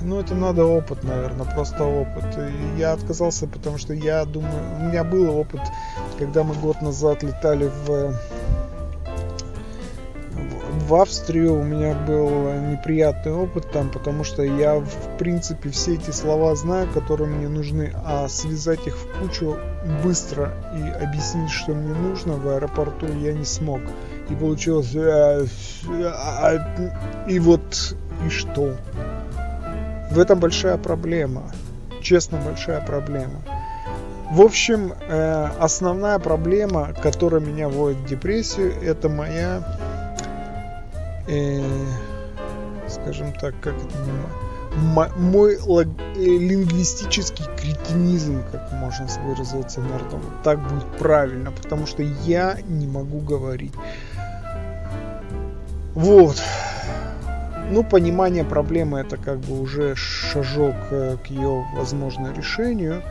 ну, 0.00 0.20
это 0.20 0.34
надо 0.34 0.64
опыт, 0.64 1.02
наверное, 1.02 1.46
просто 1.46 1.84
опыт. 1.84 2.24
И 2.36 2.78
я 2.78 2.92
отказался, 2.92 3.46
потому 3.46 3.78
что 3.78 3.94
я 3.94 4.24
думаю, 4.24 4.62
у 4.78 4.84
меня 4.84 5.02
был 5.02 5.34
опыт, 5.36 5.60
когда 6.18 6.44
мы 6.44 6.54
год 6.54 6.82
назад 6.82 7.22
летали 7.22 7.70
в 7.86 8.14
в 10.86 10.94
Австрию 10.94 11.58
у 11.58 11.62
меня 11.62 11.94
был 11.94 12.52
неприятный 12.60 13.32
опыт 13.32 13.70
там, 13.70 13.90
потому 13.90 14.22
что 14.22 14.42
я, 14.42 14.76
в 14.76 15.16
принципе, 15.18 15.70
все 15.70 15.94
эти 15.94 16.10
слова 16.10 16.54
знаю, 16.56 16.88
которые 16.92 17.28
мне 17.28 17.48
нужны, 17.48 17.92
а 18.04 18.28
связать 18.28 18.86
их 18.86 18.94
в 18.94 19.20
кучу 19.20 19.56
быстро 20.02 20.52
и 20.76 21.04
объяснить, 21.04 21.50
что 21.50 21.72
мне 21.72 21.94
нужно 21.94 22.34
в 22.34 22.48
аэропорту 22.48 23.06
я 23.06 23.32
не 23.32 23.44
смог. 23.44 23.80
И 24.28 24.34
получилось... 24.34 24.94
Э, 24.94 25.46
э, 25.88 26.58
и 27.28 27.38
вот... 27.38 27.96
И 28.26 28.30
что? 28.30 28.76
В 30.10 30.18
этом 30.18 30.38
большая 30.38 30.76
проблема. 30.76 31.50
Честно, 32.02 32.38
большая 32.44 32.80
проблема. 32.80 33.42
В 34.30 34.40
общем, 34.40 34.92
э, 35.06 35.48
основная 35.58 36.18
проблема, 36.18 36.94
которая 37.02 37.40
меня 37.40 37.68
вводит 37.68 37.98
в 37.98 38.06
депрессию, 38.06 38.72
это 38.82 39.08
моя, 39.08 39.73
э, 41.26 41.62
скажем 42.88 43.32
так, 43.32 43.54
как 43.60 43.74
это 43.74 43.96
мой 45.16 45.58
лог, 45.60 45.86
э, 46.16 46.20
лингвистический 46.20 47.44
кретинизм, 47.56 48.42
как 48.50 48.72
можно 48.72 49.06
выразиться, 49.24 49.80
наверное, 49.80 50.20
так 50.42 50.60
будет 50.60 50.86
правильно, 50.98 51.52
потому 51.52 51.86
что 51.86 52.02
я 52.02 52.58
не 52.66 52.86
могу 52.86 53.20
говорить. 53.20 53.72
Вот. 55.94 56.42
Ну, 57.70 57.82
понимание 57.82 58.44
проблемы 58.44 58.98
это 59.00 59.16
как 59.16 59.38
бы 59.38 59.60
уже 59.60 59.94
шажок 59.96 60.74
э, 60.90 61.16
к 61.24 61.28
ее 61.28 61.64
возможному 61.74 62.34
решению. 62.34 63.02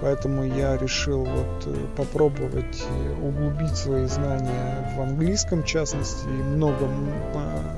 Поэтому 0.00 0.44
я 0.44 0.76
решил 0.76 1.24
вот 1.24 1.66
э, 1.66 1.74
попробовать 1.96 2.84
углубить 3.22 3.76
свои 3.76 4.06
знания 4.06 4.92
в 4.96 5.00
английском, 5.00 5.62
в 5.62 5.66
частности, 5.66 6.26
и 6.26 6.42
много 6.42 6.88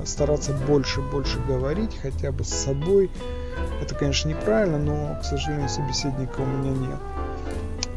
стараться 0.05 0.53
больше 0.67 1.01
больше 1.01 1.39
говорить, 1.47 1.97
хотя 2.01 2.31
бы 2.31 2.43
с 2.43 2.49
собой. 2.49 3.09
Это, 3.81 3.95
конечно, 3.95 4.29
неправильно, 4.29 4.77
но, 4.77 5.19
к 5.21 5.25
сожалению, 5.25 5.69
собеседника 5.69 6.41
у 6.41 6.45
меня 6.45 6.71
нет. 6.71 6.99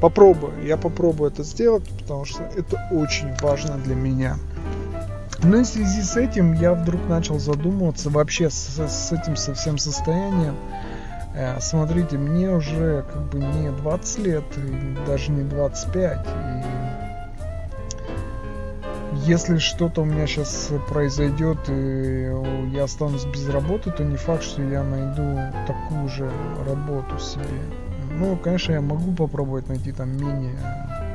Попробую, 0.01 0.65
я 0.65 0.77
попробую 0.77 1.31
это 1.31 1.43
сделать, 1.43 1.85
потому 2.01 2.25
что 2.25 2.43
это 2.57 2.89
очень 2.91 3.35
важно 3.41 3.77
для 3.77 3.95
меня. 3.95 4.37
Ну 5.43 5.61
и 5.61 5.63
в 5.63 5.67
связи 5.67 6.03
с 6.03 6.17
этим 6.17 6.53
я 6.53 6.75
вдруг 6.75 7.01
начал 7.09 7.39
задумываться 7.39 8.11
вообще 8.11 8.51
с, 8.51 8.79
с 8.79 9.13
этим 9.13 9.37
совсем 9.37 9.79
состоянием. 9.79 10.55
Э, 11.35 11.59
смотрите, 11.61 12.19
мне 12.19 12.51
уже 12.51 13.05
как 13.13 13.23
бы 13.29 13.39
не 13.39 13.71
20 13.71 14.19
лет, 14.19 14.45
даже 15.07 15.31
не 15.31 15.45
25. 15.45 16.27
И 16.27 16.81
если 19.29 19.59
что-то 19.59 20.03
у 20.03 20.05
меня 20.05 20.27
сейчас 20.27 20.71
произойдет 20.89 21.59
и 21.69 22.33
я 22.73 22.85
останусь 22.85 23.25
без 23.25 23.49
работы, 23.49 23.91
то 23.91 24.05
не 24.05 24.17
факт, 24.17 24.43
что 24.43 24.63
я 24.63 24.83
найду 24.83 25.39
такую 25.67 26.09
же 26.09 26.31
работу 26.67 27.19
себе. 27.19 27.45
Ну, 28.19 28.37
конечно, 28.37 28.73
я 28.73 28.81
могу 28.81 29.13
попробовать 29.13 29.69
найти 29.69 29.93
там 29.93 30.17
менее 30.17 30.57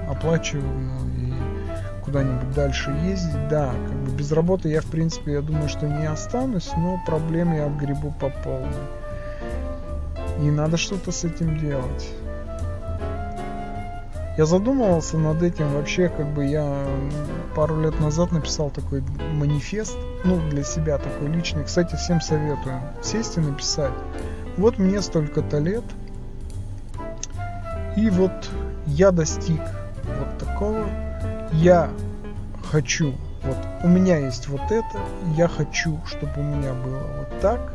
оплачиваемую 0.09 1.13
и 1.17 1.33
куда-нибудь 2.03 2.51
дальше 2.51 2.91
ездить. 3.03 3.47
Да, 3.49 3.73
как 3.87 3.95
бы 3.95 4.11
без 4.11 4.31
работы 4.31 4.69
я, 4.69 4.81
в 4.81 4.85
принципе, 4.85 5.33
я 5.33 5.41
думаю, 5.41 5.67
что 5.67 5.87
не 5.87 6.05
останусь, 6.05 6.71
но 6.77 7.01
проблем 7.05 7.53
я 7.53 7.65
отгребу 7.65 8.13
по 8.19 8.29
полной. 8.29 8.71
И 10.39 10.51
надо 10.51 10.77
что-то 10.77 11.11
с 11.11 11.23
этим 11.23 11.57
делать. 11.57 12.09
Я 14.37 14.45
задумывался 14.45 15.17
над 15.17 15.41
этим 15.41 15.71
вообще, 15.71 16.09
как 16.09 16.27
бы 16.33 16.45
я 16.45 16.85
пару 17.55 17.79
лет 17.79 17.97
назад 18.01 18.33
написал 18.33 18.69
такой 18.69 19.01
манифест, 19.33 19.97
ну, 20.25 20.41
для 20.49 20.63
себя 20.63 20.97
такой 20.97 21.29
личный. 21.29 21.63
Кстати, 21.63 21.95
всем 21.95 22.19
советую 22.19 22.81
сесть 23.01 23.37
и 23.37 23.39
написать. 23.39 23.93
Вот 24.57 24.77
мне 24.77 25.01
столько-то 25.01 25.59
лет, 25.59 25.85
и 27.95 28.09
вот 28.09 28.49
я 28.87 29.11
достиг 29.11 29.61
вот 30.03 30.37
такого, 30.37 30.85
я 31.53 31.89
хочу, 32.69 33.13
вот 33.43 33.57
у 33.83 33.87
меня 33.87 34.17
есть 34.17 34.49
вот 34.49 34.69
это, 34.69 34.99
я 35.37 35.47
хочу, 35.47 36.01
чтобы 36.05 36.33
у 36.37 36.43
меня 36.43 36.73
было 36.73 37.03
вот 37.19 37.39
так. 37.39 37.74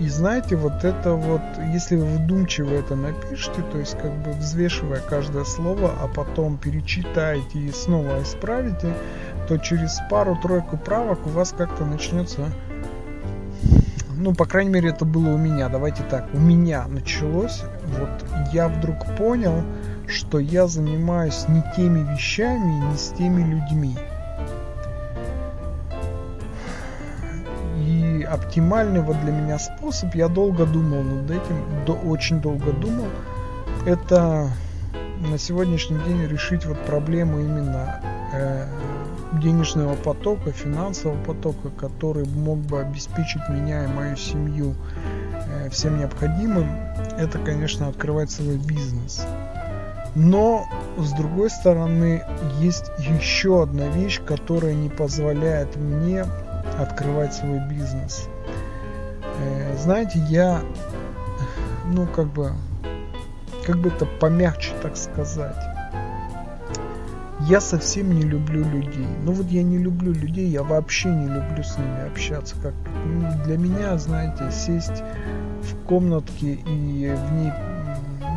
И 0.00 0.08
знаете, 0.08 0.56
вот 0.56 0.82
это 0.82 1.12
вот, 1.12 1.42
если 1.74 1.94
вы 1.94 2.06
вдумчиво 2.06 2.72
это 2.72 2.96
напишите, 2.96 3.60
то 3.70 3.78
есть 3.78 3.98
как 3.98 4.10
бы 4.22 4.30
взвешивая 4.32 5.00
каждое 5.00 5.44
слово, 5.44 5.92
а 6.00 6.08
потом 6.08 6.56
перечитаете 6.56 7.58
и 7.58 7.70
снова 7.70 8.22
исправите, 8.22 8.94
то 9.46 9.58
через 9.58 9.98
пару-тройку 10.08 10.78
правок 10.78 11.26
у 11.26 11.28
вас 11.28 11.54
как-то 11.56 11.84
начнется 11.84 12.50
ну, 14.16 14.34
по 14.34 14.44
крайней 14.44 14.70
мере, 14.70 14.90
это 14.90 15.06
было 15.06 15.30
у 15.30 15.38
меня. 15.38 15.70
Давайте 15.70 16.02
так, 16.02 16.26
у 16.34 16.38
меня 16.38 16.86
началось, 16.88 17.62
вот 17.98 18.10
я 18.52 18.68
вдруг 18.68 18.98
понял, 19.16 19.62
что 20.06 20.38
я 20.38 20.66
занимаюсь 20.66 21.46
не 21.48 21.62
теми 21.74 22.00
вещами, 22.12 22.90
не 22.90 22.96
с 22.96 23.14
теми 23.16 23.42
людьми. 23.42 23.96
Вот 29.02 29.20
для 29.22 29.32
меня 29.32 29.58
способ, 29.58 30.14
я 30.14 30.28
долго 30.28 30.64
думал 30.64 31.02
над 31.02 31.30
этим, 31.30 31.84
до, 31.84 31.94
очень 31.94 32.40
долго 32.40 32.72
думал, 32.72 33.06
это 33.86 34.48
на 35.20 35.36
сегодняшний 35.38 35.98
день 36.06 36.26
решить 36.26 36.64
вот 36.64 36.78
проблему 36.86 37.40
именно 37.40 38.00
э, 38.32 38.66
денежного 39.40 39.96
потока, 39.96 40.52
финансового 40.52 41.22
потока, 41.24 41.70
который 41.70 42.24
мог 42.24 42.58
бы 42.58 42.80
обеспечить 42.80 43.42
меня 43.48 43.84
и 43.84 43.88
мою 43.88 44.16
семью 44.16 44.74
э, 45.48 45.68
всем 45.70 45.98
необходимым, 45.98 46.68
это, 47.18 47.38
конечно, 47.38 47.88
открывать 47.88 48.30
свой 48.30 48.56
бизнес. 48.56 49.26
Но, 50.14 50.66
с 50.98 51.12
другой 51.12 51.50
стороны, 51.50 52.24
есть 52.58 52.90
еще 52.98 53.62
одна 53.62 53.86
вещь, 53.88 54.20
которая 54.24 54.74
не 54.74 54.88
позволяет 54.88 55.76
мне 55.76 56.24
открывать 56.78 57.34
свой 57.34 57.60
бизнес. 57.60 58.28
Э, 59.38 59.76
знаете, 59.76 60.18
я, 60.28 60.62
ну, 61.86 62.06
как 62.06 62.26
бы, 62.26 62.52
как 63.66 63.78
бы 63.78 63.88
это 63.88 64.06
помягче 64.06 64.72
так 64.82 64.96
сказать. 64.96 65.56
Я 67.40 67.60
совсем 67.60 68.12
не 68.12 68.22
люблю 68.22 68.64
людей. 68.68 69.06
Ну 69.22 69.32
вот 69.32 69.46
я 69.46 69.62
не 69.62 69.78
люблю 69.78 70.12
людей, 70.12 70.46
я 70.48 70.62
вообще 70.62 71.08
не 71.08 71.26
люблю 71.26 71.62
с 71.62 71.78
ними 71.78 72.06
общаться. 72.06 72.54
Как 72.62 72.74
для 73.44 73.56
меня, 73.56 73.96
знаете, 73.96 74.50
сесть 74.52 75.02
в 75.62 75.86
комнатке 75.86 76.52
и 76.52 77.14
в 77.14 77.32
ней 77.32 77.50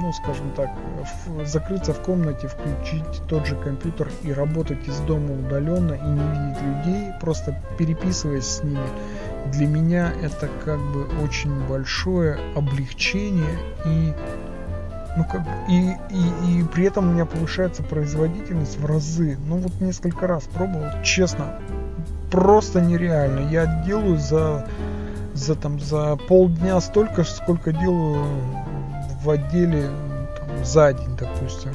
ну, 0.03 0.11
скажем 0.11 0.51
так, 0.51 0.69
в, 1.25 1.45
закрыться 1.45 1.93
в 1.93 2.01
комнате, 2.01 2.47
включить 2.47 3.21
тот 3.27 3.45
же 3.45 3.55
компьютер 3.55 4.09
и 4.23 4.31
работать 4.31 4.87
из 4.87 4.99
дома 5.01 5.33
удаленно 5.33 5.93
и 5.93 6.05
не 6.05 6.19
видеть 6.19 6.61
людей, 6.61 7.11
просто 7.19 7.59
переписываясь 7.77 8.45
с 8.45 8.63
ними, 8.63 8.87
для 9.51 9.67
меня 9.67 10.13
это 10.21 10.49
как 10.63 10.79
бы 10.79 11.05
очень 11.23 11.67
большое 11.67 12.37
облегчение 12.55 13.59
и 13.85 14.13
ну 15.15 15.25
как 15.25 15.41
и, 15.69 15.91
и, 16.09 16.59
и 16.59 16.63
при 16.63 16.85
этом 16.85 17.09
у 17.09 17.11
меня 17.13 17.25
повышается 17.25 17.83
производительность 17.83 18.79
в 18.79 18.85
разы. 18.85 19.37
Ну 19.47 19.57
вот 19.57 19.79
несколько 19.79 20.25
раз 20.25 20.43
пробовал, 20.45 20.89
честно, 21.03 21.59
просто 22.31 22.81
нереально. 22.81 23.47
Я 23.51 23.83
делаю 23.85 24.17
за 24.17 24.67
за 25.33 25.55
там 25.55 25.79
за 25.79 26.15
полдня 26.27 26.79
столько, 26.79 27.23
сколько 27.23 27.71
делаю 27.71 28.25
в 29.23 29.29
отделе 29.29 29.89
за 30.63 30.93
день, 30.93 31.15
допустим. 31.17 31.71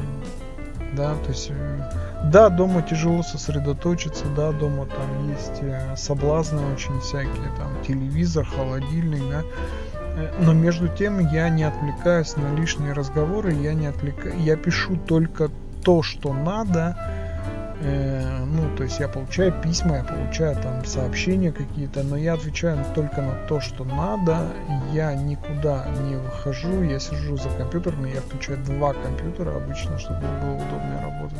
Да, 0.94 1.14
то 1.16 1.30
есть, 1.30 1.50
э, 1.50 1.90
да, 2.24 2.48
дома 2.48 2.82
тяжело 2.82 3.22
сосредоточиться, 3.22 4.24
да, 4.34 4.52
дома 4.52 4.86
там 4.86 5.30
есть 5.30 5.60
э, 5.60 5.94
соблазны 5.96 6.60
очень 6.72 6.98
всякие, 7.00 7.52
там, 7.58 7.70
телевизор, 7.86 8.46
холодильник, 8.46 9.22
да, 9.30 9.42
э, 10.16 10.32
но 10.40 10.54
между 10.54 10.88
тем 10.88 11.18
я 11.28 11.50
не 11.50 11.64
отвлекаюсь 11.64 12.36
на 12.36 12.54
лишние 12.54 12.94
разговоры, 12.94 13.52
я 13.52 13.74
не 13.74 13.86
отвлекаюсь, 13.86 14.40
я 14.40 14.56
пишу 14.56 14.96
только 14.96 15.50
то, 15.84 16.02
что 16.02 16.32
надо, 16.32 16.96
э, 17.80 18.44
ну, 18.44 18.76
то 18.76 18.84
есть 18.84 19.00
я 19.00 19.08
получаю 19.08 19.52
письма, 19.62 19.96
я 19.96 20.04
получаю 20.04 20.56
там 20.56 20.84
сообщения 20.84 21.52
какие-то, 21.52 22.02
но 22.02 22.16
я 22.16 22.34
отвечаю 22.34 22.78
только 22.94 23.22
на 23.22 23.34
то, 23.46 23.60
что 23.60 23.84
надо, 23.84 24.48
я 24.92 25.14
никуда 25.14 25.86
не 26.08 26.16
выхожу, 26.16 26.82
я 26.82 26.98
сижу 26.98 27.36
за 27.36 27.48
компьютером, 27.50 28.04
я 28.04 28.20
включаю 28.20 28.58
два 28.64 28.92
компьютера 28.94 29.56
обычно, 29.56 29.98
чтобы 29.98 30.20
было 30.20 30.54
удобнее 30.54 31.00
работать. 31.02 31.38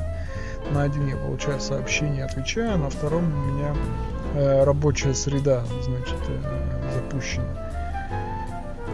На 0.72 0.83
один 0.83 1.09
я 1.09 1.16
получаю 1.16 1.61
сообщение, 1.61 2.24
отвечаю, 2.24 2.74
а 2.74 2.77
на 2.77 2.90
втором 2.90 3.24
у 3.24 3.53
меня 3.53 3.74
э, 4.35 4.64
рабочая 4.64 5.14
среда, 5.14 5.64
значит, 5.83 6.18
э, 6.29 6.92
запущена. 6.94 7.68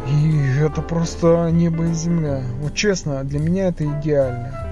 И 0.07 0.59
это 0.61 0.83
просто 0.83 1.49
небо 1.51 1.85
и 1.87 1.93
земля. 1.93 2.43
Вот 2.61 2.75
честно, 2.75 3.25
для 3.25 3.41
меня 3.41 3.69
это 3.69 3.85
идеально. 3.85 4.64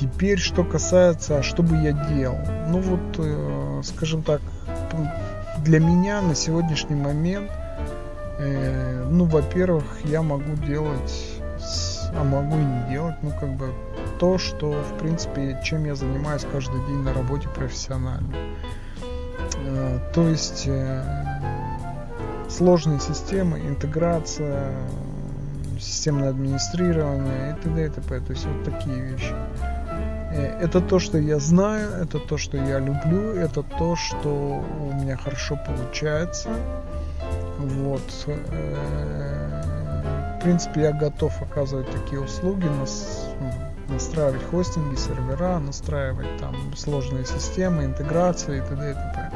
Теперь, 0.00 0.38
что 0.38 0.64
касается, 0.64 1.42
что 1.42 1.62
бы 1.62 1.76
я 1.76 1.92
делал. 1.92 2.38
Ну 2.68 2.80
вот, 2.80 3.18
э, 3.18 3.82
скажем 3.84 4.22
так, 4.22 4.40
для 5.58 5.78
меня 5.78 6.22
на 6.22 6.34
сегодняшний 6.34 6.96
момент, 6.96 7.50
э, 8.38 9.04
ну, 9.10 9.26
во-первых, 9.26 9.84
я 10.04 10.22
могу 10.22 10.54
делать, 10.66 11.28
а 12.16 12.24
могу 12.24 12.56
и 12.56 12.64
не 12.64 12.88
делать, 12.88 13.16
ну, 13.20 13.30
как 13.38 13.50
бы, 13.56 13.74
то, 14.18 14.38
что, 14.38 14.70
в 14.70 14.98
принципе, 14.98 15.60
чем 15.62 15.84
я 15.84 15.94
занимаюсь 15.94 16.46
каждый 16.50 16.80
день 16.86 17.02
на 17.02 17.12
работе 17.12 17.48
профессионально. 17.50 18.34
Э, 19.66 19.98
то 20.14 20.26
есть, 20.28 20.66
сложные 22.48 23.00
системы, 23.00 23.60
интеграция, 23.60 24.72
системное 25.78 26.30
администрирование 26.30 27.52
и 27.52 27.62
т.д. 27.62 27.84
и 27.84 27.88
т.п. 27.90 28.20
То 28.20 28.32
есть 28.32 28.46
вот 28.46 28.64
такие 28.64 29.00
вещи. 29.02 29.34
Э, 30.40 30.58
это 30.60 30.80
то, 30.80 30.98
что 30.98 31.18
я 31.18 31.38
знаю, 31.38 31.90
это 32.02 32.18
то, 32.18 32.38
что 32.38 32.56
я 32.56 32.78
люблю, 32.78 33.32
это 33.32 33.62
то, 33.62 33.96
что 33.96 34.64
у 34.80 34.92
меня 34.94 35.16
хорошо 35.16 35.58
получается. 35.66 36.50
Вот. 37.58 38.02
Э, 38.26 39.62
в 40.38 40.42
принципе, 40.42 40.82
я 40.82 40.92
готов 40.92 41.42
оказывать 41.42 41.90
такие 41.90 42.20
услуги, 42.20 42.66
настраивать 43.88 44.42
хостинги, 44.50 44.96
сервера, 44.96 45.58
настраивать 45.58 46.36
там 46.38 46.54
сложные 46.76 47.26
системы, 47.26 47.84
интеграции 47.84 48.58
и 48.58 48.60
т.д. 48.60 48.90
и 48.90 48.94
т.п. 48.94 49.29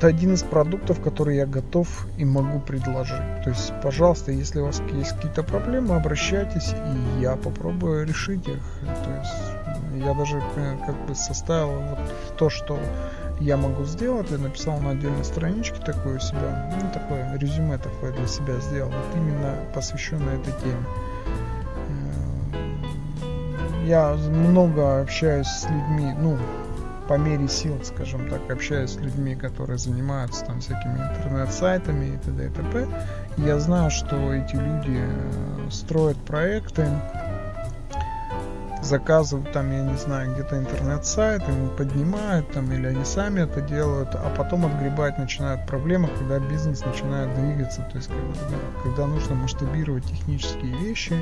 Это 0.00 0.06
один 0.06 0.32
из 0.32 0.42
продуктов, 0.42 0.98
который 1.02 1.36
я 1.36 1.44
готов 1.44 2.06
и 2.16 2.24
могу 2.24 2.58
предложить. 2.58 3.20
То 3.44 3.50
есть, 3.50 3.70
пожалуйста, 3.82 4.32
если 4.32 4.60
у 4.60 4.64
вас 4.64 4.80
есть 4.94 5.14
какие-то 5.16 5.42
проблемы, 5.42 5.94
обращайтесь, 5.94 6.72
и 6.72 7.20
я 7.20 7.36
попробую 7.36 8.06
решить 8.06 8.48
их. 8.48 8.62
То 8.82 9.10
есть, 9.18 10.02
я 10.02 10.14
даже 10.14 10.42
э, 10.56 10.76
как 10.86 11.06
бы 11.06 11.14
составил 11.14 11.82
вот 11.82 11.98
то, 12.38 12.48
что 12.48 12.78
я 13.40 13.58
могу 13.58 13.84
сделать, 13.84 14.30
я 14.30 14.38
написал 14.38 14.80
на 14.80 14.92
отдельной 14.92 15.22
страничке 15.22 15.76
такое 15.84 16.16
у 16.16 16.20
себя, 16.20 16.72
ну, 16.80 16.88
такое 16.94 17.36
резюме 17.36 17.76
такое 17.76 18.12
для 18.12 18.26
себя 18.26 18.58
сделал, 18.60 18.88
вот 18.88 19.16
именно 19.16 19.54
посвященное 19.74 20.38
этой 20.38 20.54
теме. 20.62 20.86
Э, 22.54 23.86
я 23.86 24.14
много 24.14 25.02
общаюсь 25.02 25.46
с 25.46 25.68
людьми, 25.68 26.14
ну, 26.18 26.38
по 27.10 27.18
мере 27.18 27.48
сил, 27.48 27.76
скажем 27.82 28.30
так, 28.30 28.48
общаюсь 28.52 28.90
с 28.90 28.96
людьми, 28.96 29.34
которые 29.34 29.78
занимаются 29.78 30.44
там 30.44 30.60
всякими 30.60 30.94
интернет-сайтами 30.94 32.14
и 32.14 32.16
т.д. 32.18 32.46
и 32.46 32.48
т.п. 32.50 32.86
Я 33.36 33.58
знаю, 33.58 33.90
что 33.90 34.32
эти 34.32 34.54
люди 34.54 35.00
э, 35.00 35.70
строят 35.72 36.16
проекты, 36.18 36.86
заказывают 38.90 39.52
там, 39.52 39.70
я 39.70 39.82
не 39.82 39.96
знаю, 39.96 40.34
где-то 40.34 40.58
интернет-сайт, 40.58 41.48
им 41.48 41.70
поднимают 41.76 42.50
там, 42.52 42.72
или 42.72 42.88
они 42.88 43.04
сами 43.04 43.42
это 43.42 43.60
делают, 43.60 44.14
а 44.14 44.34
потом 44.36 44.66
отгребать 44.66 45.16
начинают 45.16 45.64
проблемы, 45.66 46.08
когда 46.18 46.40
бизнес 46.40 46.84
начинает 46.84 47.32
двигаться, 47.36 47.86
то 47.90 47.96
есть 47.96 48.08
когда, 48.08 48.56
когда 48.82 49.06
нужно 49.06 49.36
масштабировать 49.36 50.04
технические 50.04 50.76
вещи, 50.76 51.14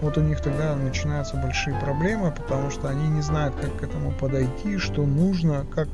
вот 0.00 0.16
у 0.18 0.20
них 0.20 0.40
тогда 0.40 0.76
начинаются 0.76 1.36
большие 1.36 1.76
проблемы, 1.80 2.30
потому 2.30 2.70
что 2.70 2.88
они 2.88 3.08
не 3.08 3.22
знают, 3.22 3.56
как 3.56 3.76
к 3.76 3.82
этому 3.82 4.12
подойти, 4.12 4.78
что 4.78 5.04
нужно, 5.04 5.66
как, 5.74 5.88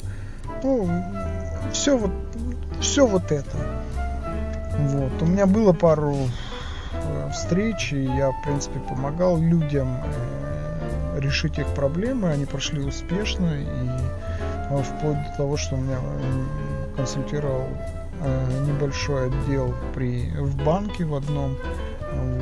ну, 0.62 0.88
все 1.72 1.96
вот, 1.96 2.12
все 2.80 3.06
вот 3.06 3.32
это. 3.32 3.56
Вот. 4.78 5.22
У 5.22 5.24
меня 5.24 5.46
было 5.46 5.72
пару 5.72 6.14
э, 6.92 7.30
встреч, 7.32 7.94
и 7.94 8.04
я, 8.04 8.30
в 8.30 8.42
принципе, 8.42 8.78
помогал 8.80 9.38
людям 9.38 9.88
э, 10.04 10.35
решить 11.16 11.58
их 11.58 11.66
проблемы. 11.74 12.30
Они 12.30 12.44
прошли 12.44 12.80
успешно, 12.80 13.60
и 13.60 13.66
э, 14.70 14.82
вплоть 14.82 15.18
до 15.30 15.36
того, 15.36 15.56
что 15.56 15.76
у 15.76 15.78
меня 15.78 15.98
консультировал 16.96 17.68
небольшой 18.66 19.26
отдел 19.26 19.74
при, 19.94 20.30
в 20.38 20.56
банке 20.64 21.04
в 21.04 21.14
одном. 21.14 21.54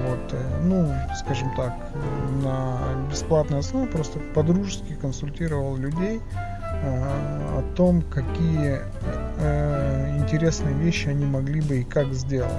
Вот, 0.07 0.35
ну, 0.63 0.95
скажем 1.17 1.53
так, 1.57 1.73
на 2.45 2.79
бесплатной 3.11 3.59
основе 3.59 3.89
просто 3.89 4.21
по-дружески 4.35 4.95
консультировал 4.95 5.77
людей 5.77 6.21
о 6.85 7.63
том, 7.77 8.03
какие 8.03 8.81
э, 9.39 10.19
интересные 10.19 10.75
вещи 10.75 11.09
они 11.09 11.25
могли 11.25 11.61
бы 11.61 11.81
и 11.81 11.85
как 11.85 12.13
сделать. 12.13 12.53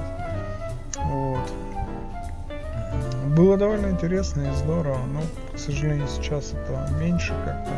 Было 3.35 3.57
довольно 3.57 3.87
интересно 3.87 4.49
и 4.49 4.55
здорово, 4.55 4.99
но, 5.11 5.21
к 5.53 5.59
сожалению, 5.59 6.07
сейчас 6.07 6.53
это 6.53 6.89
меньше 6.99 7.33
как-то. 7.45 7.71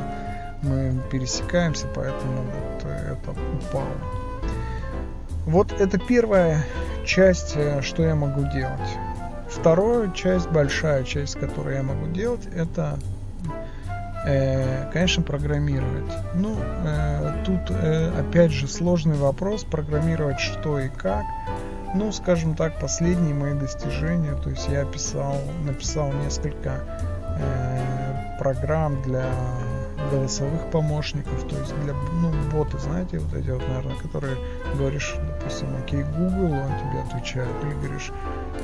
Мы 0.62 1.02
пересекаемся, 1.12 1.88
поэтому 1.96 2.44
вот 2.44 2.86
это 2.86 3.32
упало. 3.32 3.88
Вот 5.46 5.72
это 5.72 5.98
первая 5.98 6.64
часть, 7.06 7.54
э, 7.56 7.82
что 7.82 8.04
я 8.04 8.16
могу 8.16 8.42
делать. 8.52 8.90
Вторая 9.50 10.12
часть, 10.12 10.50
большая 10.50 11.04
часть, 11.04 11.40
которую 11.40 11.76
я 11.76 11.84
могу 11.84 12.08
делать, 12.08 12.48
это 12.54 13.00
Э, 14.28 14.90
конечно, 14.92 15.24
программировать. 15.24 16.12
Ну, 16.36 16.58
э, 16.84 17.34
тут 17.46 17.62
э, 17.70 18.12
опять 18.20 18.52
же 18.52 18.68
сложный 18.68 19.16
вопрос, 19.16 19.64
программировать 19.64 20.42
что 20.42 20.80
и 20.80 20.90
как. 20.90 21.24
Ну, 21.96 22.12
скажем 22.12 22.56
так, 22.56 22.80
последние 22.80 23.34
мои 23.34 23.54
достижения, 23.54 24.36
то 24.36 24.50
есть 24.50 24.68
я 24.70 24.86
писал, 24.86 25.38
написал 25.66 26.12
несколько 26.14 26.82
программ 28.40 29.02
для 29.04 29.26
голосовых 30.12 30.70
помощников, 30.72 31.44
то 31.50 31.58
есть 31.58 31.74
для, 31.84 31.94
ну, 31.94 32.32
боты, 32.52 32.78
знаете, 32.78 33.20
вот 33.20 33.34
эти 33.34 33.50
вот, 33.50 33.62
наверное, 33.68 33.96
которые 33.98 34.38
говоришь, 34.78 35.16
допустим, 35.40 35.68
окей, 35.84 36.04
Google, 36.04 36.54
он 36.54 36.72
тебе 36.80 37.02
отвечает, 37.02 37.50
или 37.64 37.74
говоришь, 37.74 38.12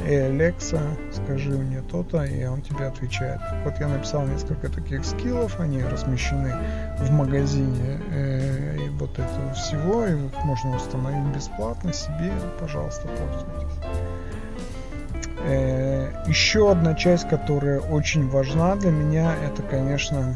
эй, 0.06 0.30
Alexa, 0.30 0.80
скажи 1.12 1.52
мне 1.52 1.82
то-то, 1.82 2.24
и 2.24 2.46
он 2.46 2.62
тебе 2.62 2.86
отвечает. 2.86 3.42
Вот 3.66 3.74
я 3.80 3.88
написал 3.88 4.26
несколько 4.26 4.70
таких 4.70 5.04
скиллов, 5.04 5.60
они 5.60 5.84
размещены 5.84 6.54
в 7.00 7.12
магазине 7.12 8.00
э, 8.12 8.78
вот 9.04 9.20
этого 9.20 9.54
всего, 9.54 10.06
и 10.06 10.26
их 10.26 10.44
можно 10.44 10.76
установить 10.76 11.36
бесплатно 11.36 11.94
себе, 11.94 12.34
пожалуйста, 12.60 13.08
пользуйтесь. 13.08 13.78
Э, 15.46 16.24
еще 16.28 16.72
одна 16.72 16.94
часть, 16.96 17.28
которая 17.30 17.80
очень 17.80 18.30
важна 18.30 18.76
для 18.76 18.92
меня, 18.92 19.36
это, 19.36 19.62
конечно, 19.63 20.36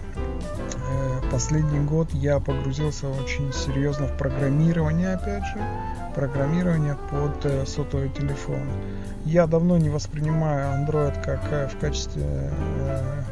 последний 1.31 1.79
год 1.79 2.11
я 2.13 2.39
погрузился 2.39 3.07
очень 3.09 3.51
серьезно 3.53 4.07
в 4.07 4.17
программирование, 4.17 5.13
опять 5.13 5.45
же, 5.45 5.59
программирование 6.15 6.97
под 7.11 7.45
э, 7.45 7.65
сотовый 7.65 8.09
телефон. 8.09 8.61
Я 9.25 9.47
давно 9.47 9.77
не 9.77 9.89
воспринимаю 9.89 10.81
Android 10.81 11.21
как 11.23 11.41
э, 11.51 11.67
в 11.67 11.77
качестве 11.79 12.23
э, 12.25 13.23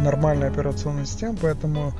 нормальной 0.00 0.48
операционной 0.48 1.06
системы, 1.06 1.36
поэтому 1.40 1.92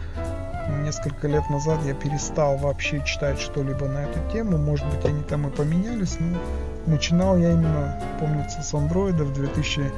несколько 0.83 1.29
лет 1.29 1.49
назад 1.51 1.81
я 1.85 1.95
перестал 1.95 2.57
вообще 2.57 3.03
читать 3.05 3.39
что-либо 3.39 3.87
на 3.87 4.05
эту 4.05 4.19
тему. 4.33 4.59
Может 4.59 4.87
быть, 4.87 5.05
они 5.05 5.23
там 5.23 5.47
и 5.47 5.51
поменялись, 5.51 6.17
но 6.19 6.39
начинал 6.87 7.37
я 7.37 7.53
именно, 7.53 8.01
помнится, 8.19 8.63
с 8.63 8.75
Android 8.75 9.23
в 9.23 9.33
2000 9.33 9.93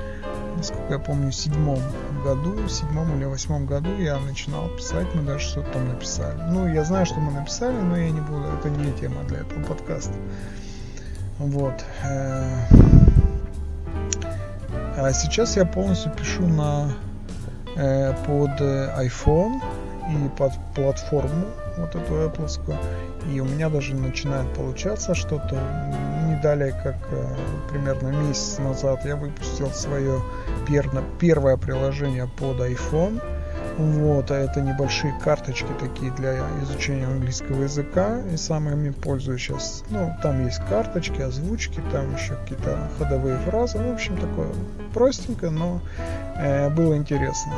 насколько 0.57 0.93
я 0.93 0.99
помню, 0.99 1.33
седьмом 1.33 1.81
году, 2.25 2.69
седьмом 2.69 3.17
или 3.17 3.25
восьмом 3.25 3.67
году 3.67 3.91
я 3.99 4.19
начинал 4.19 4.69
писать, 4.69 5.07
мы 5.15 5.23
даже 5.23 5.45
что-то 5.45 5.73
там 5.73 5.89
написали. 5.89 6.41
Ну, 6.51 6.69
я 6.69 6.85
знаю, 6.85 7.07
что 7.07 7.19
мы 7.21 7.33
написали, 7.33 7.77
но 7.77 7.97
я 7.97 8.11
не 8.11 8.21
буду, 8.21 8.45
это 8.59 8.71
не 8.71 8.93
тема 8.93 9.25
для 9.25 9.39
этого 9.39 9.63
подкаста. 9.65 10.15
Вот. 11.39 11.85
Э, 12.05 12.45
а 14.97 15.13
сейчас 15.13 15.57
я 15.57 15.65
полностью 15.65 16.13
пишу 16.13 16.47
на 16.47 16.93
э, 17.77 18.13
под 18.27 18.61
iPhone 18.61 19.61
под 20.37 20.53
платформу 20.75 21.47
вот 21.77 21.95
эту 21.95 22.15
Apple. 22.15 22.77
И 23.33 23.41
у 23.41 23.45
меня 23.45 23.69
даже 23.69 23.95
начинает 23.95 24.53
получаться 24.55 25.15
что-то. 25.15 25.57
Не 26.29 26.41
далее, 26.43 26.73
как 26.83 26.97
э, 27.11 27.25
примерно 27.71 28.09
месяц 28.09 28.59
назад 28.59 29.05
я 29.05 29.17
выпустил 29.17 29.71
свое 29.71 30.21
первое 30.67 31.57
приложение 31.57 32.29
под 32.39 32.61
iPhone. 32.61 33.23
Вот, 33.79 34.31
а 34.31 34.35
это 34.35 34.61
небольшие 34.61 35.15
карточки 35.25 35.69
такие 35.81 36.13
для 36.13 36.41
изучения 36.63 37.07
английского 37.07 37.63
языка, 37.63 38.21
и 38.31 38.37
самыми 38.37 38.91
пользуюсь 38.91 39.41
сейчас. 39.41 39.85
Ну, 39.89 40.15
там 40.23 40.45
есть 40.45 40.61
карточки, 40.69 41.23
озвучки, 41.23 41.81
там 41.91 42.15
еще 42.15 42.35
какие-то 42.35 42.91
ходовые 42.99 43.39
фразы. 43.39 43.79
Ну, 43.79 43.93
в 43.93 43.95
общем, 43.95 44.19
такое 44.19 44.49
простенько, 44.93 45.51
но 45.51 45.81
э, 46.37 46.69
было 46.69 46.97
интересно 46.97 47.53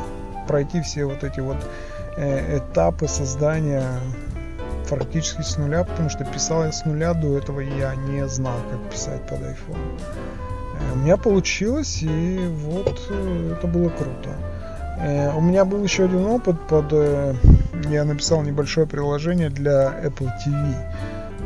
пройти 0.47 0.81
все 0.81 1.05
вот 1.05 1.23
эти 1.23 1.39
вот 1.39 1.57
этапы 2.17 3.07
создания 3.07 3.99
практически 4.89 5.41
с 5.41 5.57
нуля, 5.57 5.83
потому 5.83 6.09
что 6.09 6.23
писал 6.25 6.63
я 6.63 6.71
с 6.71 6.85
нуля, 6.85 7.13
до 7.13 7.37
этого 7.37 7.59
я 7.59 7.95
не 7.95 8.27
знал, 8.27 8.57
как 8.71 8.79
писать 8.91 9.21
под 9.23 9.39
iPhone. 9.41 9.99
Э, 10.79 10.93
у 10.93 10.97
меня 10.97 11.17
получилось, 11.17 11.99
и 12.01 12.39
вот 12.47 13.01
э, 13.09 13.55
это 13.57 13.67
было 13.67 13.89
круто. 13.89 14.29
Э, 14.99 15.35
у 15.35 15.41
меня 15.41 15.65
был 15.65 15.83
еще 15.83 16.05
один 16.05 16.25
опыт 16.25 16.55
под... 16.67 16.93
Я 17.89 18.05
написал 18.05 18.41
небольшое 18.41 18.87
приложение 18.87 19.49
для 19.49 19.93
Apple 20.03 20.29
TV. 20.45 20.75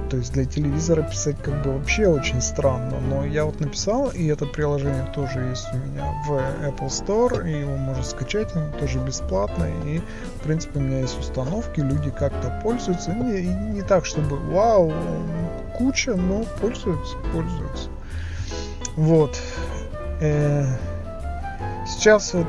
То 0.09 0.17
есть 0.17 0.33
для 0.33 0.45
телевизора 0.45 1.03
писать 1.03 1.37
как 1.41 1.61
бы 1.61 1.73
вообще 1.73 2.07
очень 2.07 2.41
странно. 2.41 2.99
Но 2.99 3.25
я 3.25 3.45
вот 3.45 3.59
написал, 3.59 4.09
и 4.09 4.25
это 4.27 4.45
приложение 4.45 5.05
тоже 5.13 5.39
есть 5.41 5.67
у 5.71 5.77
меня 5.77 6.05
в 6.27 6.31
Apple 6.65 6.87
Store, 6.87 7.47
и 7.47 7.59
его 7.61 7.77
можно 7.77 8.03
скачать, 8.03 8.55
оно 8.55 8.71
тоже 8.79 8.99
бесплатно. 8.99 9.65
И 9.85 9.99
в 9.99 10.43
принципе 10.43 10.79
у 10.79 10.81
меня 10.81 11.01
есть 11.01 11.19
установки, 11.19 11.79
люди 11.79 12.09
как-то 12.09 12.59
пользуются. 12.63 13.11
Не, 13.11 13.41
не 13.43 13.81
так, 13.83 14.05
чтобы 14.05 14.37
вау, 14.37 14.91
куча, 15.77 16.15
но 16.15 16.43
пользуются, 16.59 17.15
пользуются. 17.31 17.89
Вот. 18.95 19.39
Э, 20.21 20.65
сейчас 21.89 22.33
вот 22.33 22.47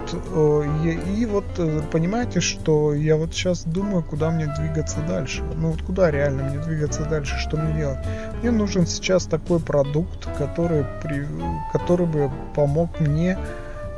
и 0.85 1.27
вот 1.27 1.45
э, 1.59 1.83
понимаете, 1.91 2.41
что 2.41 2.95
я 2.95 3.17
вот 3.17 3.33
сейчас 3.33 3.65
думаю, 3.65 4.03
куда 4.03 4.31
мне 4.31 4.47
двигаться 4.59 4.99
дальше. 5.09 5.43
Ну 5.57 5.71
вот 5.71 5.83
куда 5.83 6.11
реально 6.11 6.45
мне 6.45 6.59
двигаться 6.59 7.05
дальше, 7.05 7.37
что 7.39 7.57
мне 7.57 7.75
делать? 7.75 7.99
Мне 8.43 8.51
нужен 8.51 8.87
сейчас 8.87 9.27
такой 9.27 9.61
продукт, 9.61 10.29
который, 10.37 10.85
при, 11.03 11.27
который 11.73 12.07
бы 12.07 12.31
помог 12.55 13.01
мне, 13.01 13.39